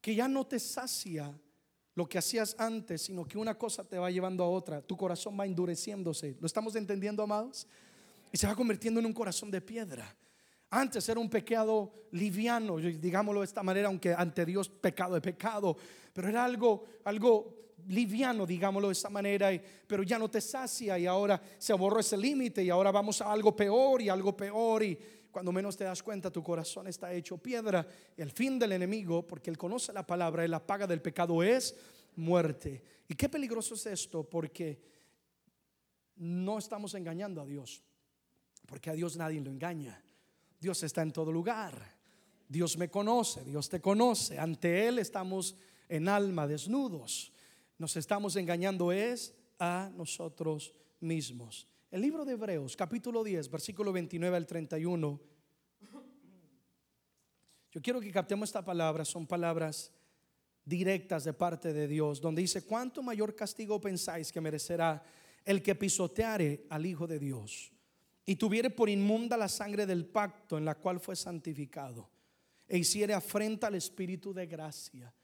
[0.00, 1.32] que ya no te sacia
[1.94, 4.82] lo que hacías antes, sino que una cosa te va llevando a otra.
[4.82, 6.36] Tu corazón va endureciéndose.
[6.40, 7.66] ¿Lo estamos entendiendo, amados?
[8.36, 10.14] Y se va convirtiendo en un corazón de piedra.
[10.68, 15.74] Antes era un pecado liviano, digámoslo de esta manera, aunque ante Dios pecado es pecado,
[16.12, 21.06] pero era algo, algo liviano, digámoslo de esa manera, pero ya no te sacia y
[21.06, 24.98] ahora se borró ese límite y ahora vamos a algo peor y algo peor y
[25.30, 27.88] cuando menos te das cuenta tu corazón está hecho piedra.
[28.18, 31.74] El fin del enemigo, porque él conoce la palabra y la paga del pecado es
[32.16, 32.82] muerte.
[33.08, 34.24] ¿Y qué peligroso es esto?
[34.24, 34.78] Porque
[36.16, 37.82] no estamos engañando a Dios,
[38.66, 40.02] porque a Dios nadie lo engaña.
[40.60, 41.96] Dios está en todo lugar.
[42.48, 44.38] Dios me conoce, Dios te conoce.
[44.38, 45.56] Ante Él estamos
[45.88, 47.32] en alma desnudos
[47.78, 51.68] nos estamos engañando es a nosotros mismos.
[51.90, 55.20] El libro de Hebreos, capítulo 10, versículo 29 al 31.
[57.70, 59.92] Yo quiero que captemos esta palabra, son palabras
[60.64, 65.04] directas de parte de Dios, donde dice, ¿cuánto mayor castigo pensáis que merecerá
[65.44, 67.75] el que pisoteare al Hijo de Dios
[68.26, 72.10] y tuviere por inmunda la sangre del pacto en la cual fue santificado
[72.68, 75.14] e hiciere afrenta al Espíritu de gracia?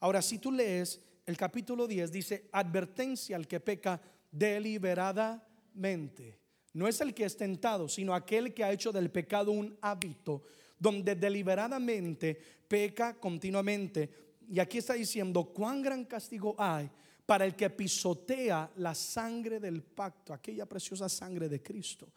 [0.00, 6.38] Ahora, si tú lees el capítulo 10 dice, advertencia al que peca deliberadamente.
[6.72, 10.42] No es el que es tentado, sino aquel que ha hecho del pecado un hábito,
[10.78, 14.10] donde deliberadamente peca continuamente.
[14.48, 16.88] Y aquí está diciendo, cuán gran castigo hay
[17.26, 22.08] para el que pisotea la sangre del pacto, aquella preciosa sangre de Cristo.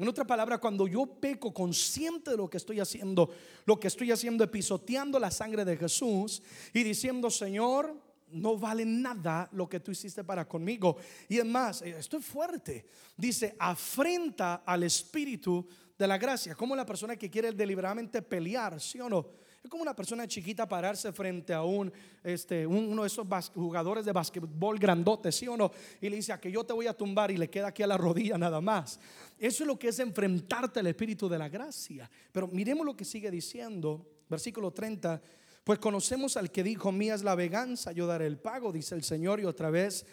[0.00, 3.28] En otra palabra, cuando yo peco consciente de lo que estoy haciendo,
[3.66, 7.94] lo que estoy haciendo es pisoteando la sangre de Jesús y diciendo, Señor,
[8.30, 10.96] no vale nada lo que tú hiciste para conmigo.
[11.28, 12.86] Y es más, eh, esto es fuerte.
[13.14, 16.54] Dice, afrenta al espíritu de la gracia.
[16.54, 19.26] Como la persona que quiere deliberadamente pelear, ¿sí o no?
[19.62, 21.92] Es como una persona chiquita pararse frente a un,
[22.24, 25.70] este, uno de esos jugadores de basquetbol grandotes, ¿sí o no?
[26.00, 27.86] Y le dice, a que yo te voy a tumbar y le queda aquí a
[27.86, 28.98] la rodilla nada más.
[29.38, 32.10] Eso es lo que es enfrentarte al espíritu de la gracia.
[32.32, 35.20] Pero miremos lo que sigue diciendo, versículo 30
[35.64, 39.04] pues conocemos al que dijo, mía es la venganza, yo daré el pago, dice el
[39.04, 40.06] Señor, y otra vez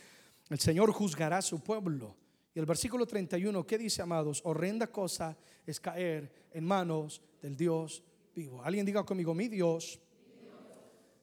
[0.50, 2.16] El Señor juzgará a su pueblo.
[2.54, 4.42] Y el versículo 31, ¿qué dice, amados?
[4.44, 8.04] Horrenda cosa es caer en manos del Dios
[8.38, 8.63] vivo.
[8.63, 10.00] Alguien diga conmigo, mi Dios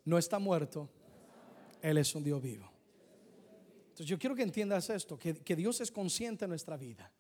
[0.05, 0.91] no está muerto,
[1.81, 2.71] Él es un Dios vivo.
[3.85, 7.11] Entonces yo quiero que entiendas esto, que, que Dios es consciente de nuestra vida,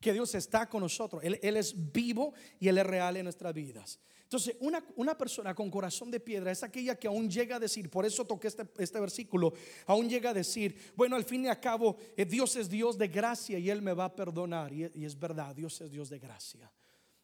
[0.00, 3.54] que Dios está con nosotros, Él, Él es vivo y Él es real en nuestras
[3.54, 4.00] vidas.
[4.24, 7.88] Entonces, una, una, persona con corazón de piedra es aquella que aún llega a decir,
[7.88, 9.52] por eso toqué este, este versículo,
[9.86, 13.06] aún llega a decir, bueno, al fin y al cabo, eh, Dios es Dios de
[13.06, 14.72] gracia y Él me va a perdonar.
[14.72, 16.72] Y, y es verdad, Dios es Dios de gracia.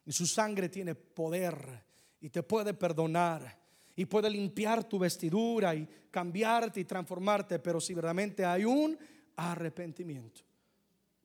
[0.06, 1.89] Y su sangre tiene poder
[2.20, 3.58] y te puede perdonar
[3.96, 8.98] y puede limpiar tu vestidura y cambiarte y transformarte, pero si verdaderamente hay un
[9.36, 10.42] arrepentimiento.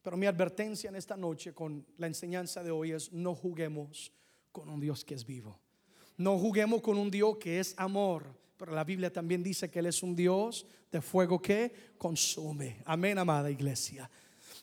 [0.02, 4.12] Pero mi advertencia en esta noche con la enseñanza de hoy es no juguemos
[4.52, 5.60] con un Dios que es vivo.
[6.18, 8.26] No juguemos con un Dios que es amor.
[8.58, 12.82] Pero la Biblia también dice que Él es un Dios de fuego que consume.
[12.86, 14.10] Amén, amada iglesia.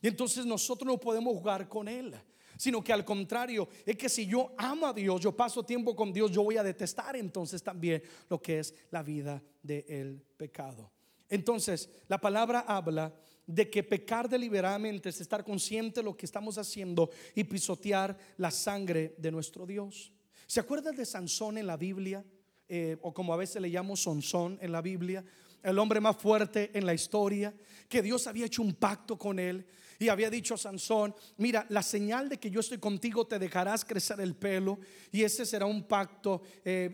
[0.00, 2.14] Y entonces nosotros no podemos jugar con Él
[2.62, 6.12] sino que al contrario, es que si yo amo a Dios, yo paso tiempo con
[6.12, 10.92] Dios, yo voy a detestar entonces también lo que es la vida del pecado.
[11.28, 13.12] Entonces, la palabra habla
[13.48, 18.52] de que pecar deliberadamente es estar consciente de lo que estamos haciendo y pisotear la
[18.52, 20.12] sangre de nuestro Dios.
[20.46, 22.24] ¿Se acuerdan de Sansón en la Biblia?
[22.68, 25.24] Eh, o como a veces le llamo Sonsón en la Biblia,
[25.64, 27.52] el hombre más fuerte en la historia,
[27.88, 29.66] que Dios había hecho un pacto con él
[30.02, 33.84] y había dicho a Sansón, mira, la señal de que yo estoy contigo te dejarás
[33.84, 34.80] crecer el pelo
[35.12, 36.42] y ese será un pacto.
[36.64, 36.90] Eh,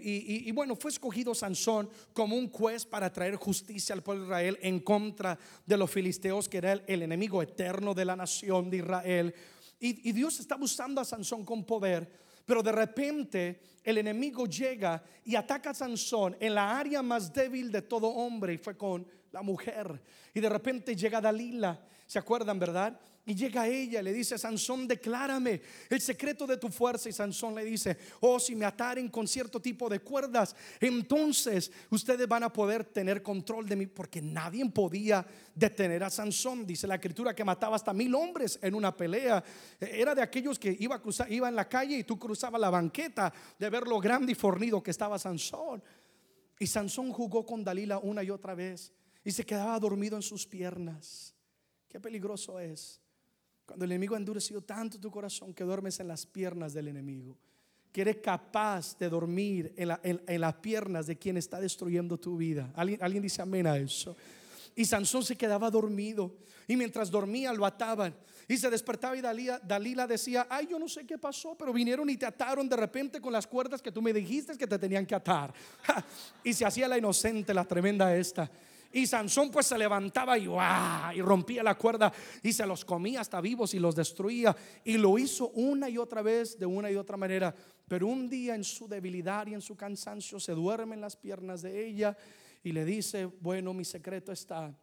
[0.47, 4.59] y, bueno, fue escogido Sansón como un juez para traer justicia al pueblo de Israel
[4.61, 9.35] en contra de los filisteos, que era el, enemigo eterno de la nación de Israel.
[9.81, 12.29] Y, y Dios estaba usando a Sansón con poder.
[12.45, 17.73] Pero de repente el enemigo llega y ataca a Sansón en la área más débil
[17.73, 19.99] de todo hombre y fue con la mujer.
[20.35, 22.99] Y de repente llega Dalila ¿Se acuerdan, verdad?
[23.27, 27.11] Y llega ella, le dice, Sansón, declárame el secreto de tu fuerza.
[27.11, 32.27] Y Sansón le dice, oh, si me ataren con cierto tipo de cuerdas, entonces ustedes
[32.27, 36.65] van a poder tener control de mí, porque nadie podía detener a Sansón.
[36.67, 39.45] Dice la escritura que mataba hasta mil hombres en una pelea.
[39.79, 42.71] Era de aquellos que iba, a cruzar, iba en la calle y tú cruzabas la
[42.71, 45.83] banqueta de ver lo grande y fornido que estaba Sansón.
[46.59, 50.47] Y Sansón jugó con Dalila una y otra vez y se quedaba dormido en sus
[50.47, 51.35] piernas.
[51.89, 53.01] Qué peligroso es
[53.65, 57.37] cuando el enemigo ha endurecido tanto tu corazón que duermes en las piernas del enemigo.
[57.93, 62.73] Que eres capaz de dormir en, las piernas de quien está destruyendo tu vida.
[62.75, 64.17] ¿Alguien, dice amén a eso.
[64.77, 66.37] Y Sansón se quedaba dormido.
[66.67, 68.15] Y mientras dormía lo ataban.
[68.47, 72.17] Y se despertaba y Dalila, decía, ay, yo no sé qué pasó, pero vinieron y
[72.17, 75.15] te ataron de repente con las cuerdas que tú me dijiste que te tenían que
[75.15, 75.53] atar.
[76.45, 78.51] y se hacía la inocente, la tremenda esta.
[78.93, 83.41] Y Sansón pues se levantaba y, y rompía la cuerda y se los comía hasta
[83.41, 84.57] vivos y los destruía.
[84.85, 87.55] Y lo hizo una y otra vez de una y otra manera.
[87.87, 91.63] Pero un día en su debilidad y en su cansancio se duerme en las piernas
[91.63, 92.17] de ella
[92.63, 94.75] y le dice, bueno, mi secreto está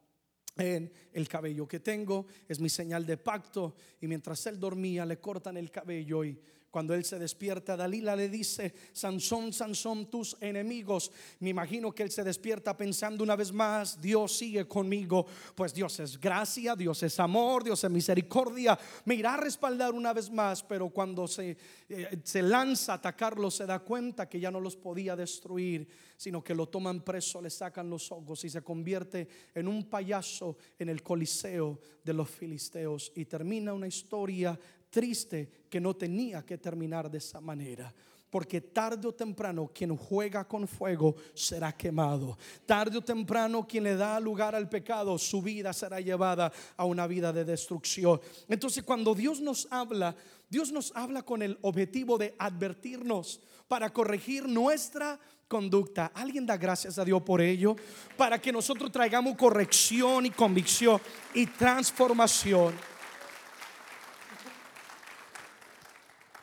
[0.57, 3.75] en el cabello que tengo, es mi señal de pacto.
[4.01, 6.39] Y mientras él dormía, le cortan el cabello y
[6.75, 11.09] cuando él se despierta, Dalila le dice, Sansón, Sansón, tus enemigos.
[11.39, 15.97] Me imagino que él se despierta pensando una vez más, Dios sigue conmigo, pues Dios
[16.01, 18.77] es gracia, Dios es amor, Dios es misericordia.
[19.05, 21.55] Me irá a respaldar una vez más, pero cuando se,
[21.87, 26.43] eh, se lanza a atacarlos se da cuenta que ya no los podía destruir, sino
[26.43, 30.89] que lo toman preso, le sacan los ojos y se convierte en un payaso en
[30.89, 33.13] el coliseo de los filisteos.
[33.15, 34.59] Y termina una historia
[34.95, 37.93] triste que no tenía que terminar de esa manera.
[38.29, 42.37] Porque tarde o temprano quien juega con fuego será quemado.
[42.65, 47.07] Tarde o temprano quien le da lugar al pecado, su vida será llevada a una
[47.07, 48.21] vida de destrucción.
[48.47, 50.15] Entonces cuando Dios nos habla,
[50.49, 56.11] Dios nos habla con el objetivo de advertirnos para corregir nuestra conducta.
[56.15, 57.75] ¿Alguien da gracias a Dios por ello?
[58.15, 61.01] Para que nosotros traigamos corrección y convicción
[61.33, 62.94] y transformación.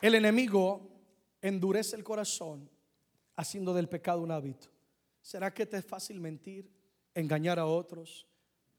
[0.03, 0.81] El enemigo
[1.41, 2.69] endurece el corazón
[3.37, 4.67] haciendo del pecado un hábito.
[5.21, 6.69] ¿Será que te es fácil mentir,
[7.13, 8.27] engañar a otros?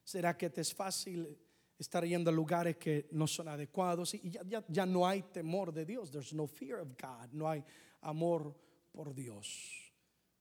[0.02, 1.34] ¿Será que te es fácil
[1.78, 4.12] estar yendo a lugares que no son adecuados?
[4.12, 6.10] Y ya, ya no hay temor de Dios.
[6.10, 7.30] There's no fear of God.
[7.32, 7.64] No hay
[8.02, 8.54] amor
[8.92, 9.94] por Dios.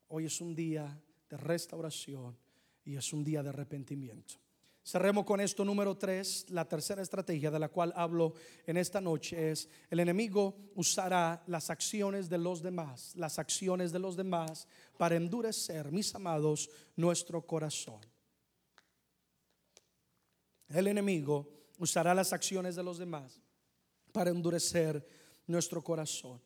[0.10, 2.38] Hoy es un día de restauración
[2.84, 4.36] y es un día de arrepentimiento.
[4.86, 6.46] Cerremos con esto número tres.
[6.50, 8.34] La tercera estrategia de la cual hablo
[8.68, 14.00] en esta noche es el enemigo usará las acciones de los demás, las acciones de
[14.00, 14.68] los demás
[14.98, 18.02] para endurecer, mis amados, nuestro corazón.
[20.68, 23.40] el enemigo usará las acciones de los demás
[24.12, 25.06] para endurecer
[25.48, 26.42] nuestro corazón.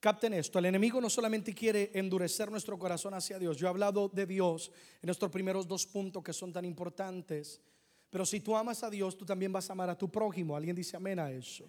[0.00, 3.56] Capten esto, el enemigo no solamente quiere endurecer nuestro corazón hacia Dios.
[3.56, 7.60] Yo he hablado de Dios en estos primeros dos puntos que son tan importantes.
[8.12, 10.54] Pero si tú amas a Dios, tú también vas a amar a tu prójimo.
[10.54, 11.64] Alguien dice amén a eso.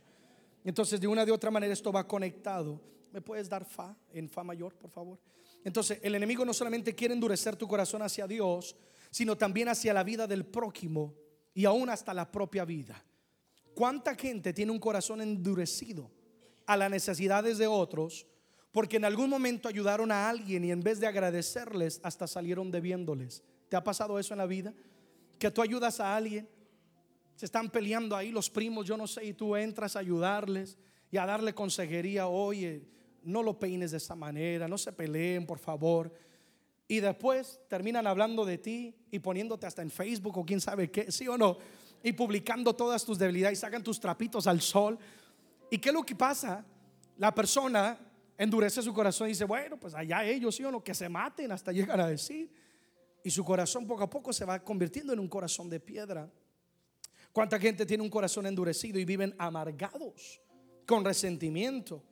[0.62, 2.82] Entonces, de una de otra manera esto va conectado.
[3.14, 5.18] ¿Me puedes dar fa en fa mayor, por favor?
[5.64, 8.76] Entonces, el enemigo no solamente quiere endurecer tu corazón hacia Dios,
[9.10, 11.14] sino también hacia la vida del prójimo
[11.54, 13.02] y aún hasta la propia vida.
[13.74, 16.12] ¿Cuánta gente tiene un corazón endurecido
[16.66, 18.28] a las necesidades de otros
[18.74, 23.44] porque en algún momento ayudaron a alguien y en vez de agradecerles hasta salieron debiéndoles?
[23.70, 24.74] ¿Te ha pasado eso en la vida?
[25.40, 26.48] Que tú ayudas a alguien,
[27.36, 30.78] se están peleando ahí los primos, yo no sé, y tú entras a ayudarles
[31.12, 32.84] y a darle consejería, oye,
[33.24, 36.14] no lo peines de esa manera, no se peleen, por favor.
[36.88, 41.12] Y después terminan hablando de ti y poniéndote hasta en Facebook o quién sabe qué,
[41.12, 41.58] sí o no,
[42.04, 45.00] y publicando todas tus debilidades, sacan tus trapitos al sol.
[45.70, 46.66] ¿Y qué es lo que pasa?
[47.18, 47.98] La persona
[48.38, 51.52] endurece su corazón y dice, bueno, pues allá ellos, sí o no, que se maten
[51.52, 52.52] hasta llegar a decir.
[53.24, 56.30] Y su corazón poco a poco se va convirtiendo en un corazón de piedra.
[57.32, 60.42] ¿Cuánta gente tiene un corazón endurecido y viven amargados,
[60.86, 62.04] con resentimiento?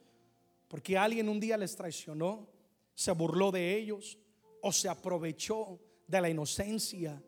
[0.68, 2.48] Porque alguien un día les traicionó,
[2.96, 4.18] se burló de ellos
[4.62, 7.22] o se aprovechó de la inocencia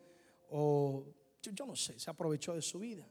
[0.49, 1.05] o
[1.41, 3.05] yo no sé, se aprovechó de su vida.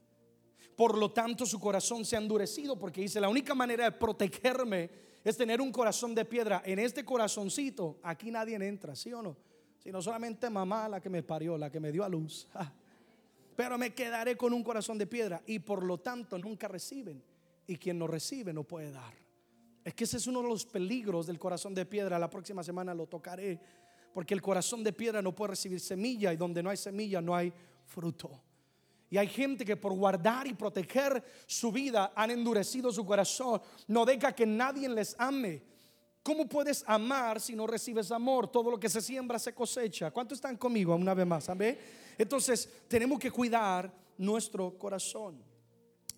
[0.75, 4.89] Por lo tanto, su corazón se ha endurecido porque dice, la única manera de protegerme
[5.23, 6.63] es tener un corazón de piedra.
[6.65, 9.37] En este corazoncito, aquí nadie entra, ¿sí o no?
[9.83, 12.47] Sino solamente mamá la que me parió, la que me dio a luz.
[13.55, 17.21] Pero me quedaré con un corazón de piedra y por lo tanto nunca reciben.
[17.67, 19.13] Y quien no recibe no puede dar.
[19.83, 22.17] Es que ese es uno de los peligros del corazón de piedra.
[22.17, 23.59] La próxima semana lo tocaré.
[24.13, 27.35] Porque el corazón de piedra no puede recibir semilla y donde no hay semilla no
[27.35, 27.51] hay
[27.85, 28.41] fruto.
[29.09, 33.61] Y hay gente que por guardar y proteger su vida han endurecido su corazón.
[33.87, 35.61] No deja que nadie les ame.
[36.23, 38.49] ¿Cómo puedes amar si no recibes amor?
[38.49, 40.09] Todo lo que se siembra se cosecha.
[40.09, 41.49] ¿Cuántos están conmigo una vez más?
[42.17, 45.43] Entonces tenemos que cuidar nuestro corazón.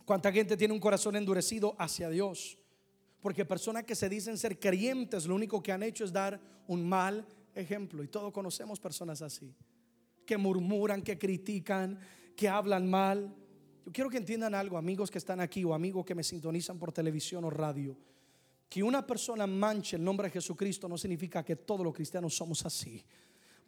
[0.06, 2.56] ¿Cuánta gente tiene un corazón endurecido hacia Dios?
[3.20, 6.88] Porque personas que se dicen ser creyentes, lo único que han hecho es dar un
[6.88, 7.26] mal
[7.56, 8.04] ejemplo.
[8.04, 9.56] Y todos conocemos personas así,
[10.24, 12.00] que murmuran, que critican,
[12.36, 13.36] que hablan mal.
[13.88, 16.92] Yo quiero que entiendan algo, amigos que están aquí o amigos que me sintonizan por
[16.92, 17.98] televisión o radio.
[18.70, 22.66] Que una persona manche el nombre de Jesucristo no significa que todos los cristianos somos
[22.66, 23.04] así.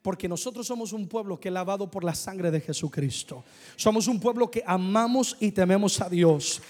[0.01, 3.43] Porque nosotros somos un pueblo que lavado por la sangre de Jesucristo.
[3.75, 6.61] Somos un pueblo que amamos y tememos a Dios.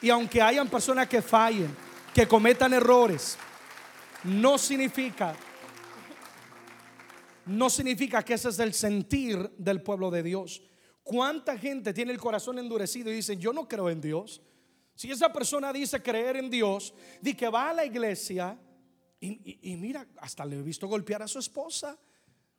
[0.00, 1.74] Y aunque hayan personas que fallen,
[2.14, 3.36] que cometan errores,
[4.24, 5.36] no significa
[7.46, 10.62] no significa que ese es el sentir del pueblo de Dios.
[11.04, 14.42] ¿Cuánta gente tiene el corazón endurecido y dice, yo no creo en Dios?
[14.96, 18.58] Si esa persona dice creer en Dios, di que va a la iglesia
[19.20, 21.98] y, mira, hasta le he visto golpear a su esposa.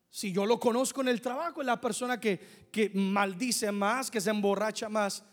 [0.09, 4.21] Si yo lo conozco en el trabajo, es la persona que, que maldice más, que
[4.21, 5.23] se emborracha más.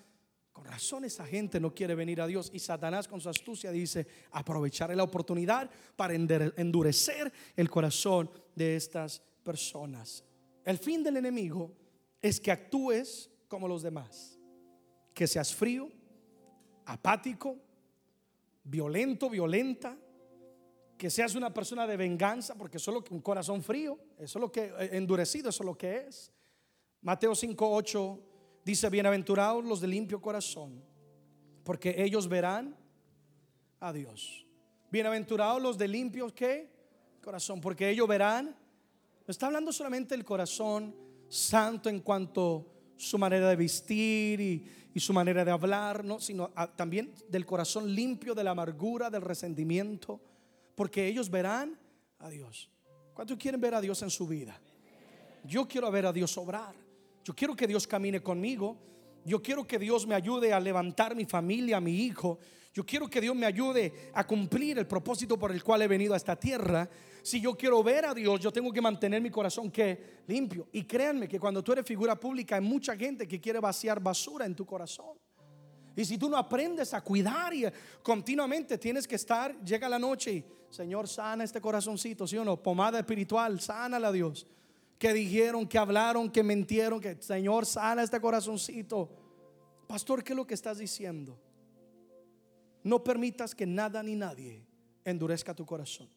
[0.50, 4.06] Con razón esa gente no quiere venir a Dios y Satanás con su astucia dice
[4.30, 10.24] aprovechar la oportunidad para endurecer el corazón de estas personas.
[10.64, 11.76] El fin del enemigo
[12.22, 14.38] es que actúes como los demás,
[15.12, 15.90] que seas frío,
[16.86, 17.56] apático,
[18.64, 19.96] violento, violenta,
[20.96, 24.50] que seas una persona de venganza, porque eso es un corazón frío, eso es lo
[24.52, 26.32] que eh, endurecido, eso es lo que es.
[27.02, 28.20] Mateo 5:8
[28.64, 30.82] Dice, bienaventurados los de limpio corazón,
[31.64, 32.74] porque ellos verán
[33.78, 34.46] a Dios.
[34.90, 36.72] Bienaventurados los de limpio ¿qué?
[37.22, 38.56] corazón, porque ellos verán.
[39.26, 40.96] Está hablando solamente del corazón
[41.28, 44.66] santo en cuanto su manera de vestir y,
[45.00, 50.20] su manera de hablar, no, sino también del corazón limpio de la amargura, del resentimiento,
[50.74, 51.78] porque ellos verán
[52.18, 52.70] a Dios.
[53.12, 54.60] ¿Cuántos quieren ver a Dios en su vida?
[55.44, 56.74] Yo quiero ver a Dios obrar.
[57.22, 58.76] Yo quiero que Dios camine conmigo.
[59.24, 62.38] Yo quiero que Dios me ayude a levantar mi familia, mi hijo.
[62.74, 66.12] Yo quiero que Dios me ayude a cumplir el propósito por el cual he venido
[66.12, 66.88] a esta tierra.
[67.22, 70.66] Si yo quiero ver a Dios, yo tengo que mantener mi corazón que limpio.
[70.72, 74.44] Y créanme que cuando tú eres figura pública hay mucha gente que quiere vaciar basura
[74.44, 75.16] en tu corazón.
[75.94, 77.64] Y si tú no aprendes a cuidar y
[78.02, 82.60] continuamente tienes que estar, llega la noche y Señor sana este corazoncito, ¿sí o no?
[82.60, 84.48] Pomada espiritual, sánala Dios
[84.98, 89.10] que dijeron, que hablaron, que mentieron, que Señor sana este corazoncito.
[89.86, 91.38] Pastor, ¿qué es lo que estás diciendo?
[92.84, 94.62] No permitas que nada ni nadie
[95.04, 96.08] endurezca tu corazón.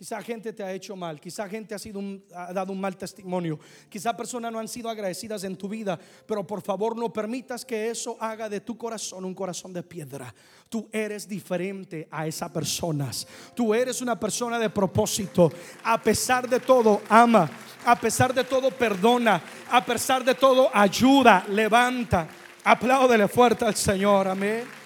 [0.00, 2.00] Quizá gente te ha hecho mal, quizá gente ha, sido
[2.34, 6.46] ha dado un mal testimonio, quizá personas no han sido agradecidas en tu vida, pero
[6.46, 10.34] por favor no permitas que eso haga de tu corazón un corazón de piedra.
[10.70, 13.28] Tú eres diferente a esas personas.
[13.54, 15.52] Tú eres una persona de propósito.
[15.84, 17.50] A pesar de todo, ama.
[17.84, 19.42] A pesar de todo, perdona.
[19.70, 22.26] A pesar de todo, ayuda, levanta.
[22.64, 24.28] Apláudele fuerte al Señor.
[24.28, 24.79] Amén.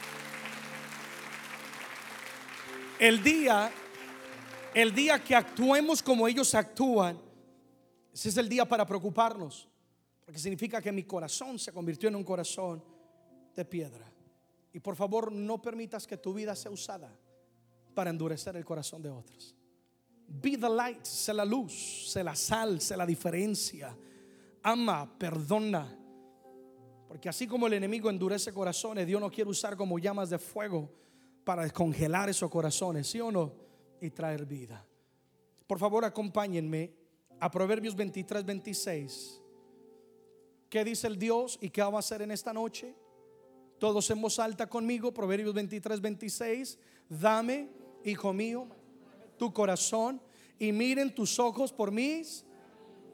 [2.98, 3.70] El día
[4.74, 7.16] el día que actuemos como ellos actúan,
[8.12, 9.68] ese es el día para preocuparnos.
[10.24, 12.82] Porque significa que mi corazón se convirtió en un corazón
[13.54, 14.10] de piedra.
[14.72, 17.16] Y por favor, no permitas que tu vida sea usada
[17.94, 19.54] para endurecer el corazón de otros.
[20.26, 23.96] Be the light, sé la luz, sé la sal, sé la diferencia.
[24.62, 25.96] Ama, perdona.
[27.06, 30.90] Porque así como el enemigo endurece corazones, Dios no quiere usar como llamas de fuego
[31.44, 33.64] para descongelar esos corazones, ¿sí o no?
[34.00, 34.84] y traer vida.
[35.66, 36.92] Por favor, acompáñenme
[37.40, 39.40] a Proverbios 23, 26.
[40.68, 42.94] ¿Qué dice el Dios y qué va a hacer en esta noche?
[43.78, 46.78] Todos en voz alta conmigo, Proverbios 23, 26.
[47.08, 47.70] Dame,
[48.04, 48.66] hijo mío,
[49.38, 50.20] tu corazón
[50.58, 52.44] y miren tus ojos por mis.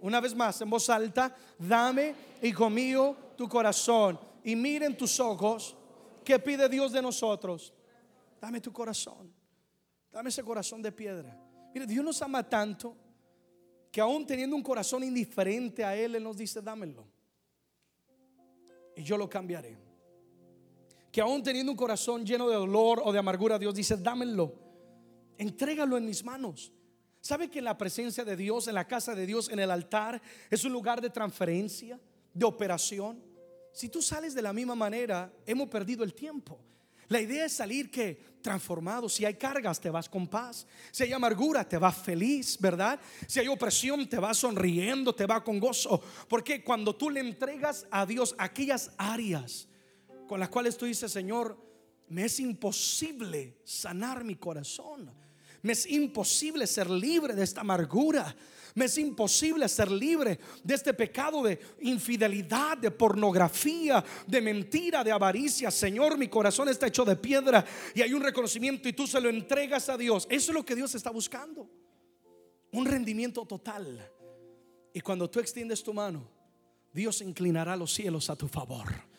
[0.01, 5.77] Una vez más, en voz alta, dame, hijo mío, tu corazón y miren tus ojos.
[6.25, 7.73] ¿Qué pide Dios de nosotros?
[8.41, 9.33] Dame tu corazón.
[10.11, 11.39] Dame ese corazón de piedra.
[11.75, 12.97] Mire, Dios nos ama tanto
[13.93, 17.07] que aún teniendo un corazón indiferente a Él, Él nos dice, dámelo.
[18.97, 19.77] Y yo lo cambiaré.
[21.13, 24.55] Que aún teniendo un corazón lleno de dolor o de amargura, Dios dice, dámelo.
[25.39, 26.73] Entrégalo en mis manos.
[27.21, 30.65] ¿Sabe que la presencia de Dios, en la casa de Dios, en el altar, es
[30.65, 32.01] un lugar de transferencia,
[32.33, 33.23] de operación?
[33.73, 36.59] Si tú sales de la misma manera, hemos perdido el tiempo.
[37.11, 39.09] La idea es salir que transformado.
[39.09, 40.65] Si hay cargas, te vas con paz.
[40.93, 43.01] Si hay amargura, te vas feliz, ¿verdad?
[43.27, 46.01] Si hay opresión, te vas sonriendo, te va con gozo.
[46.29, 49.67] Porque cuando tú le entregas a Dios aquellas áreas
[50.29, 51.59] con las cuales tú dices, Señor,
[52.07, 55.13] me es imposible sanar mi corazón.
[55.63, 58.37] Me es imposible ser libre de esta amargura.
[58.75, 65.13] Me es imposible ser libre de este pecado de infidelidad, de pornografía, de mentira, de
[65.13, 65.71] avaricia.
[65.71, 67.65] Señor, mi corazón está hecho de piedra
[67.95, 70.27] y hay un reconocimiento y tú se lo entregas a Dios.
[70.31, 71.69] Eso es lo que Dios está buscando.
[72.73, 74.11] Un rendimiento total.
[74.93, 76.29] Y cuando tú extiendes tu mano,
[76.93, 79.10] Dios inclinará los cielos a tu favor.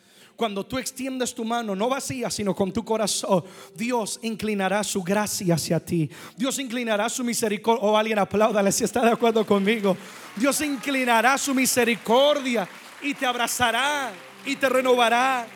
[0.42, 3.44] Cuando tú extiendes tu mano, no vacía, sino con tu corazón,
[3.76, 6.10] Dios inclinará su gracia hacia ti.
[6.36, 7.84] Dios inclinará su misericordia.
[7.84, 9.96] O oh, alguien apláudale si está de acuerdo conmigo.
[10.34, 12.68] Dios inclinará su misericordia
[13.00, 14.10] y te abrazará
[14.44, 15.46] y te renovará.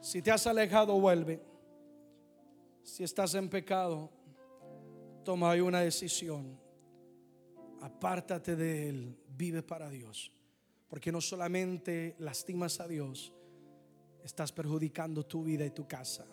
[0.00, 1.40] Si te has alejado, vuelve.
[2.82, 4.10] Si estás en pecado,
[5.24, 6.58] toma hoy una decisión.
[7.80, 10.32] Apártate de él vive para Dios.
[10.88, 13.32] Porque no solamente lastimas a Dios,
[14.24, 16.26] estás perjudicando tu vida y tu casa.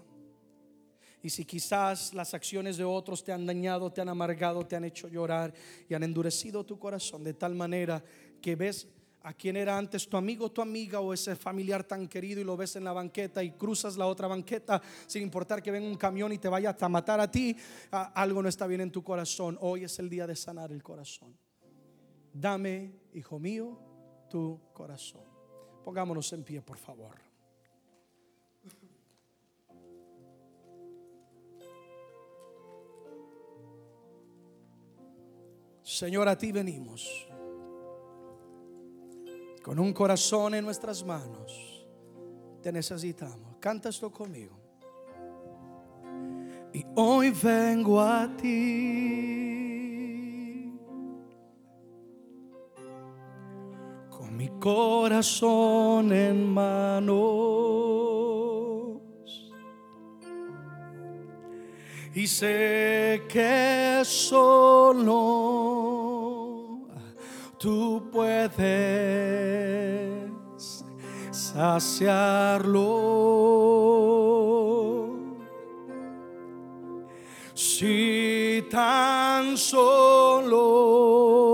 [1.22, 4.86] Y si quizás las acciones de otros te han dañado, te han amargado, te han
[4.86, 5.54] hecho llorar
[5.90, 8.04] y han endurecido tu corazón de tal manera
[8.42, 8.88] que ves
[9.24, 12.56] a quien era antes tu amigo, tu amiga o ese familiar tan querido y lo
[12.56, 16.32] ves en la banqueta y cruzas la otra banqueta sin importar que venga un camión
[16.32, 17.58] y te vaya hasta matar a ti,
[17.90, 19.58] algo no está bien en tu corazón.
[19.62, 21.36] Hoy es el día de sanar el corazón
[22.36, 23.78] dame, hijo mío,
[24.30, 25.24] tu corazón.
[25.84, 27.16] Pongámonos en pie, por favor.
[35.82, 37.28] Señor, a ti venimos
[39.64, 41.88] con un corazón en nuestras manos.
[42.62, 43.58] Te necesitamos.
[43.60, 44.56] Canta conmigo.
[46.74, 49.45] Y hoy vengo a ti
[54.66, 57.14] corazón en manos.
[62.16, 65.12] Y sé que solo
[67.60, 68.56] tú puedes
[71.30, 72.82] saciarlo.
[77.54, 81.45] Si tan solo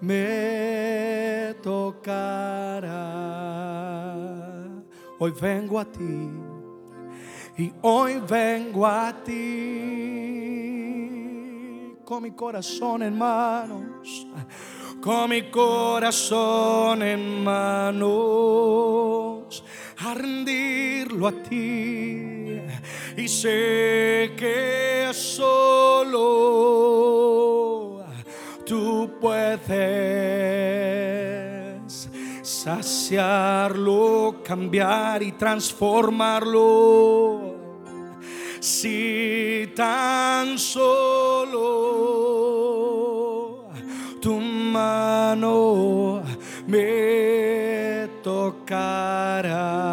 [0.00, 2.94] me tocará.
[5.18, 6.30] Hoy vengo a ti
[7.58, 9.88] y hoy vengo a ti
[12.04, 14.26] con mi corazón en manos,
[15.02, 19.18] con mi corazón en manos
[19.98, 22.60] a rendirlo a ti.
[23.16, 26.28] Y sé que solo
[28.68, 29.58] tú puedes
[32.42, 37.56] saciarlo, cambiar y transformarlo.
[38.60, 41.62] Si tan solo
[44.20, 46.22] tu mano
[46.66, 49.88] me tocará.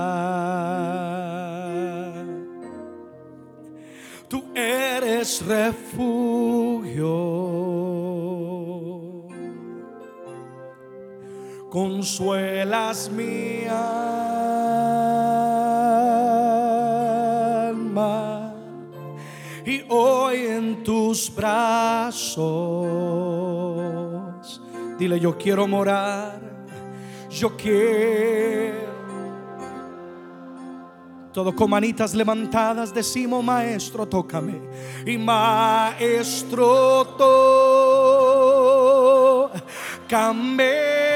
[4.28, 5.85] Tú eres refugio,
[11.76, 14.16] consuelas mi alma
[19.66, 22.46] y hoy en tus brazos.
[24.98, 26.40] Dile, yo quiero morar,
[27.30, 28.96] yo quiero.
[31.34, 34.62] Todo con manitas levantadas decimos, maestro, tócame.
[35.06, 37.04] Y maestro,
[40.08, 41.15] tócame.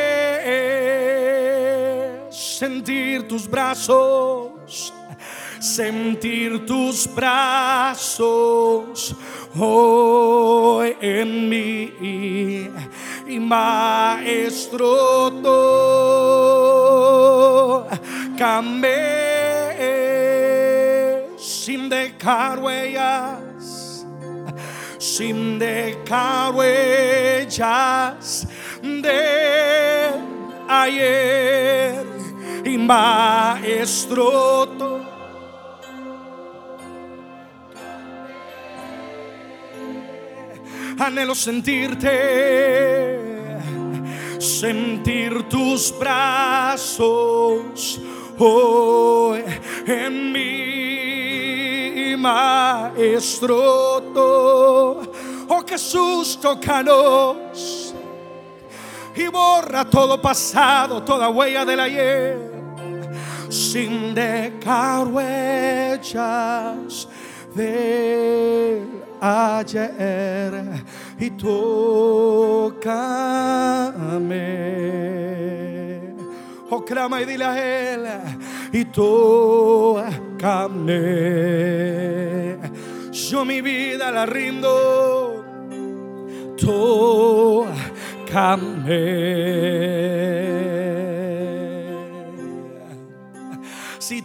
[2.60, 4.92] Sentir tus brazos
[5.60, 9.14] sentir tus brazos
[9.58, 12.72] hoy en mí.
[13.28, 15.32] Y maestro,
[17.88, 18.90] tócame
[21.38, 24.06] sin dejar huellas,
[24.98, 28.48] sin dejar huellas
[28.82, 30.10] de
[30.68, 32.19] ayer.
[32.78, 34.70] Maestro,
[41.00, 42.10] anhelo sentirte,
[44.40, 48.00] sentir tus brazos
[48.38, 49.44] hoy
[49.86, 53.60] en mi maestro.
[55.52, 57.96] Oh Jesús, tócanos
[59.16, 62.49] y borra todo pasado, toda huella del ayer,
[63.50, 67.08] sin dejar huellas
[67.56, 68.84] de
[69.20, 70.84] ayer
[71.20, 71.50] y tócame.
[76.72, 78.08] Oh, clama y dile a él
[78.72, 80.20] y tócame.
[83.12, 85.44] Yo mi vida la rindo.
[86.58, 87.80] Tócame.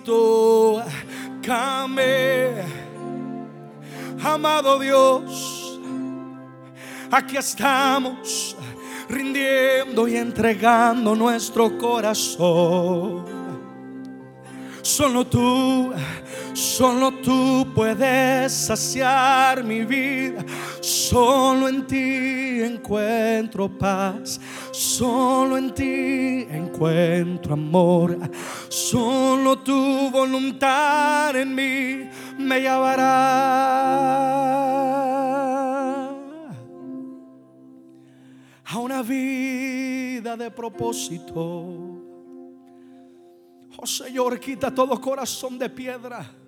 [0.04, 0.84] Tócame
[4.22, 5.80] amado Dios,
[7.10, 8.56] aquí estamos
[9.08, 13.24] rindiendo y entregando nuestro corazón.
[14.82, 15.92] Solo tú,
[16.54, 20.44] solo tú puedes saciar mi vida.
[20.80, 24.40] Solo en ti encuentro paz.
[24.72, 28.18] Solo en ti encuentro amor.
[28.68, 33.14] Solo tu voluntad en mí me llevará
[38.64, 41.34] a una vida de propósito.
[43.76, 46.43] Oh Señor, quita todo corazón de piedra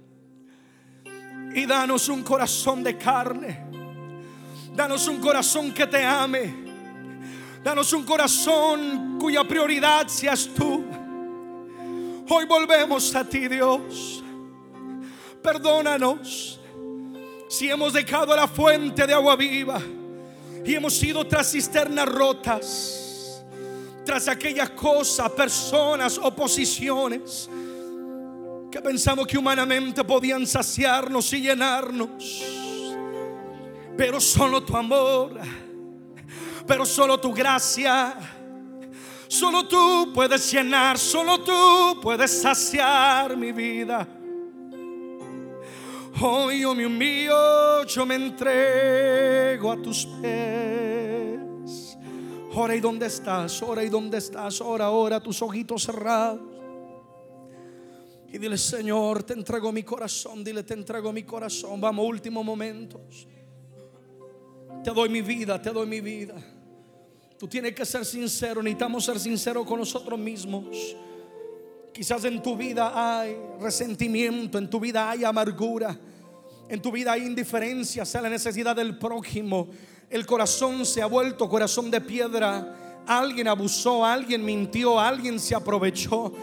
[1.57, 3.65] y danos un corazón de carne.
[4.75, 6.55] Danos un corazón que te ame.
[7.65, 10.85] Danos un corazón cuya prioridad seas tú.
[12.29, 14.23] Hoy volvemos a ti, Dios.
[15.43, 16.61] Perdónanos
[17.49, 19.81] si hemos dejado la fuente de agua viva
[20.63, 23.43] y hemos ido tras cisternas rotas,
[24.05, 27.49] tras aquellas cosas, personas o posiciones
[28.77, 32.45] que pensamos que humanamente podían saciarnos y llenarnos.
[33.97, 35.41] Pero solo tu amor,
[36.67, 38.15] pero solo tu gracia,
[39.29, 44.07] solo tú puedes llenar, solo tú puedes saciar mi vida.
[46.21, 51.97] Hoy yo me humillo, yo me entrego a tus pies.
[52.53, 56.56] Ora y dónde estás, ora y dónde estás, ora, ora, tus ojitos cerrados.
[58.37, 61.81] Y dile, Señor, te entrego mi corazón, dile, te entrego mi corazón.
[61.81, 63.27] Vamos, últimos momentos.
[64.85, 66.35] Te doy mi vida, te doy mi vida.
[67.39, 70.67] Tú tienes que ser sincero, necesitamos ser sinceros con nosotros mismos.
[71.95, 75.99] Quizás en tu vida hay resentimiento, en tu vida hay amargura,
[76.69, 79.69] en tu vida hay indiferencia sea la necesidad del prójimo.
[80.11, 83.03] El corazón se ha vuelto corazón de piedra.
[83.07, 86.35] Alguien abusó, alguien mintió, alguien se aprovechó.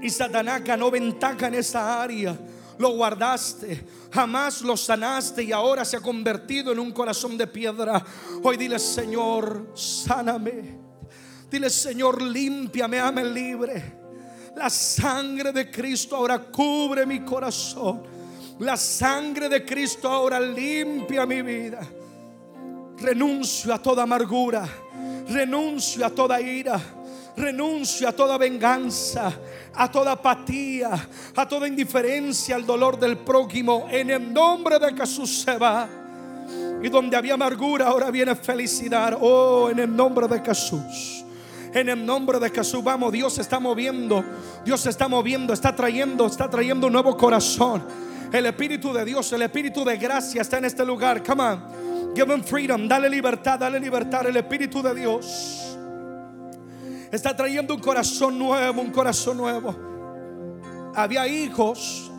[0.00, 2.38] Y Satanás ganó ventaja en esa área.
[2.78, 8.04] Lo guardaste, jamás lo sanaste y ahora se ha convertido en un corazón de piedra.
[8.42, 10.78] Hoy dile, Señor, sáname.
[11.50, 13.98] Dile, Señor, límpiame, ame libre.
[14.54, 18.02] La sangre de Cristo ahora cubre mi corazón.
[18.60, 21.80] La sangre de Cristo ahora limpia mi vida.
[22.98, 24.68] Renuncio a toda amargura.
[25.28, 26.80] Renuncio a toda ira
[27.38, 29.32] renuncio a toda venganza,
[29.74, 33.86] a toda apatía, a toda indiferencia al dolor del prójimo.
[33.90, 35.88] En el nombre de Jesús se va.
[36.82, 39.16] Y donde había amargura, ahora viene felicidad.
[39.20, 41.24] Oh, en el nombre de Jesús.
[41.72, 44.24] En el nombre de Jesús, vamos, Dios se está moviendo.
[44.64, 47.84] Dios se está moviendo, está trayendo, está trayendo un nuevo corazón.
[48.32, 51.22] El Espíritu de Dios, el Espíritu de gracia está en este lugar.
[51.22, 52.14] Come on.
[52.14, 52.88] Give him freedom.
[52.88, 54.26] Dale libertad, dale libertad.
[54.26, 55.77] El Espíritu de Dios
[57.10, 59.74] está trayendo un corazón nuevo, un corazón nuevo.
[60.94, 62.10] Había hijos,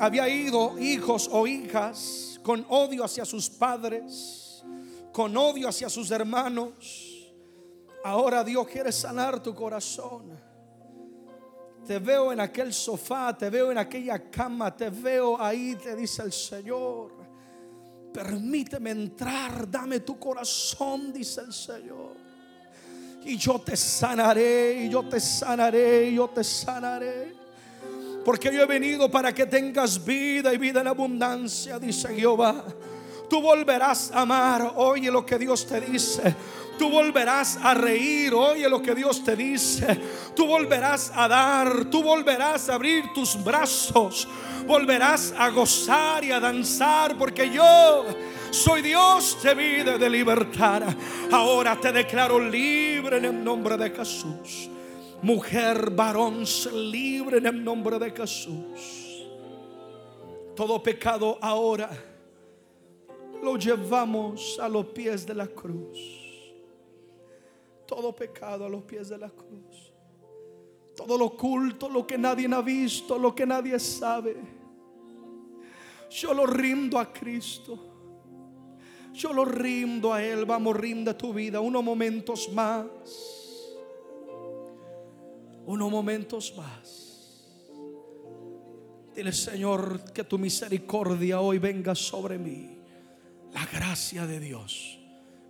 [0.00, 4.64] había ido hijos o hijas con odio hacia sus padres,
[5.12, 7.32] con odio hacia sus hermanos.
[8.04, 10.38] Ahora Dios quiere sanar tu corazón.
[11.86, 16.22] Te veo en aquel sofá, te veo en aquella cama, te veo ahí, te dice
[16.22, 17.12] el Señor.
[18.12, 22.19] Permíteme entrar, dame tu corazón, dice el Señor
[23.24, 27.34] y yo te sanaré, y yo te sanaré, y yo te sanaré.
[28.24, 32.64] Porque yo he venido para que tengas vida y vida en abundancia, dice Jehová.
[33.28, 36.34] Tú volverás a amar, oye lo que Dios te dice.
[36.78, 39.86] Tú volverás a reír, oye lo que Dios te dice.
[40.34, 44.26] Tú volverás a dar, tú volverás a abrir tus brazos.
[44.66, 48.04] Volverás a gozar y a danzar porque yo
[48.50, 50.82] soy Dios de vida de libertad.
[51.30, 54.68] Ahora te declaro libre en el nombre de Jesús.
[55.22, 59.26] Mujer, varón, libre en el nombre de Jesús.
[60.56, 61.90] Todo pecado ahora
[63.42, 65.98] lo llevamos a los pies de la cruz.
[67.86, 69.92] Todo pecado a los pies de la cruz.
[70.96, 74.36] Todo lo oculto, lo que nadie ha visto, lo que nadie sabe.
[76.10, 77.89] Yo lo rindo a Cristo.
[79.12, 80.44] Yo lo rindo a Él.
[80.44, 81.60] Vamos, rinda tu vida.
[81.60, 82.86] Unos momentos más.
[85.66, 87.44] Unos momentos más.
[89.14, 92.78] Dile, Señor, que tu misericordia hoy venga sobre mí.
[93.52, 94.98] La gracia de Dios.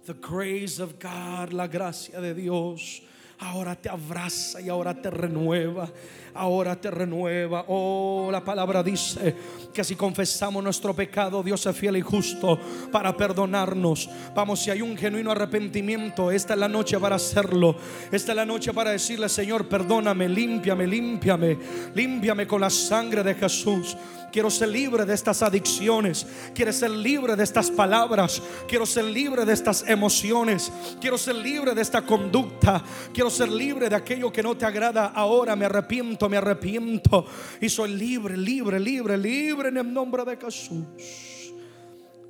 [0.07, 3.03] The grace of God, la gracia de Dios
[3.41, 5.89] ahora te abraza y ahora te renueva,
[6.35, 7.65] ahora te renueva.
[7.69, 9.35] Oh, la palabra dice
[9.73, 12.59] que si confesamos nuestro pecado, Dios es fiel y justo
[12.93, 14.11] para perdonarnos.
[14.35, 17.77] Vamos, si hay un genuino arrepentimiento, esta es la noche para hacerlo.
[18.13, 21.59] Esta es la noche para decirle, Señor, perdóname, límpiame, límpiame,
[21.95, 23.97] límpiame con la sangre de Jesús.
[24.33, 26.27] Quiero ser libre de estas adicciones.
[26.55, 28.41] Quiero ser libre de estas palabras.
[28.69, 30.73] Quiero ser libre de estas emociones.
[31.01, 32.83] Quiero ser libre de esta conducta.
[33.13, 35.07] Quiero ser libre de aquello que no te agrada.
[35.07, 37.25] Ahora me arrepiento, me arrepiento.
[37.61, 40.85] Y soy libre, libre, libre, libre en el nombre de Jesús.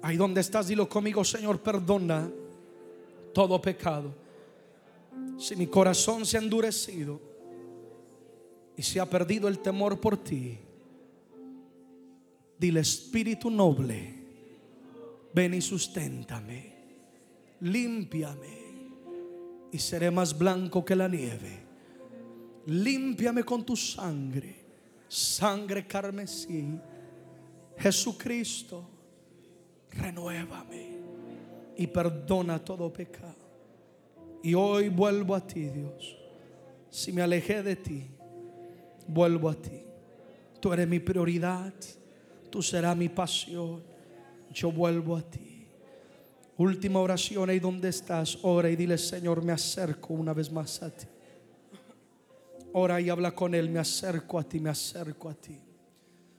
[0.03, 2.31] Ahí donde estás, dilo conmigo, Señor, perdona
[3.35, 4.15] todo pecado.
[5.39, 7.21] Si mi corazón se ha endurecido
[8.77, 10.59] y se ha perdido el temor por ti
[12.61, 14.15] Dile, Espíritu noble,
[15.33, 16.75] ven y susténtame,
[17.61, 18.60] límpiame
[19.73, 21.61] y seré más blanco que la nieve.
[22.67, 24.57] Límpiame con tu sangre,
[25.09, 26.79] sangre carmesí.
[27.79, 28.89] Jesucristo,
[29.93, 30.99] renuévame
[31.77, 33.49] y perdona todo pecado.
[34.43, 36.17] Y hoy vuelvo a ti, Dios.
[36.91, 38.07] Si me alejé de ti,
[39.07, 39.83] vuelvo a ti.
[40.61, 41.73] Tú eres mi prioridad.
[42.51, 43.83] Tú serás mi pasión.
[44.53, 45.50] Yo vuelvo a ti.
[46.61, 48.37] Última oración ahí donde estás.
[48.43, 51.07] Ora y dile, Señor, me acerco una vez más a ti.
[52.75, 53.71] Ora y habla con Él.
[53.71, 55.59] Me acerco a ti, me acerco a ti.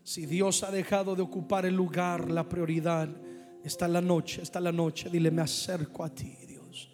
[0.04, 3.10] Si Dios ha dejado de ocupar el lugar, la prioridad,
[3.64, 5.10] está la noche, está la noche.
[5.10, 6.92] Dile, me acerco a ti, Dios.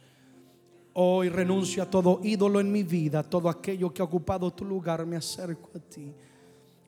[0.93, 5.05] Hoy renuncio a todo ídolo en mi vida, todo aquello que ha ocupado tu lugar,
[5.05, 6.13] me acerco a ti.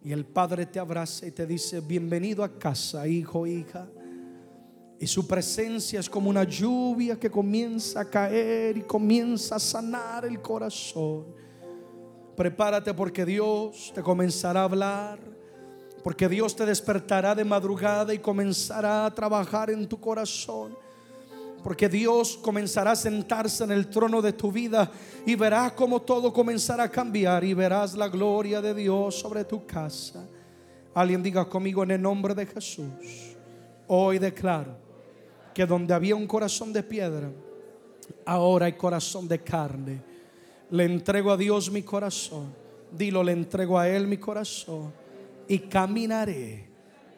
[0.06, 3.90] Y el Padre te abraza y te dice, bienvenido a casa, hijo, hija.
[5.00, 10.26] Y su presencia es como una lluvia que comienza a caer y comienza a sanar
[10.26, 11.26] el corazón.
[12.36, 15.20] Prepárate porque Dios te comenzará a hablar,
[16.04, 20.78] porque Dios te despertará de madrugada y comenzará a trabajar en tu corazón.
[21.64, 24.92] Porque Dios comenzará a sentarse en el trono de tu vida
[25.26, 29.66] y verás cómo todo comenzará a cambiar y verás la gloria de Dios sobre tu
[29.66, 30.28] casa.
[30.94, 33.38] Alguien diga conmigo en el nombre de Jesús.
[33.88, 34.89] Hoy declaro
[35.60, 37.30] que donde había un corazón de piedra,
[38.26, 40.02] ahora hay corazón de carne.
[40.72, 42.56] Le entrego a Dios mi corazón.
[42.90, 44.94] Dilo, le entrego a Él mi corazón.
[45.50, 46.66] Y caminaré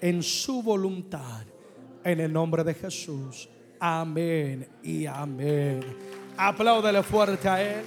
[0.01, 1.45] en su voluntad.
[2.03, 3.47] En el nombre de Jesús.
[3.79, 5.81] Amén y amén.
[6.35, 7.83] Apláudele fuerte a Él.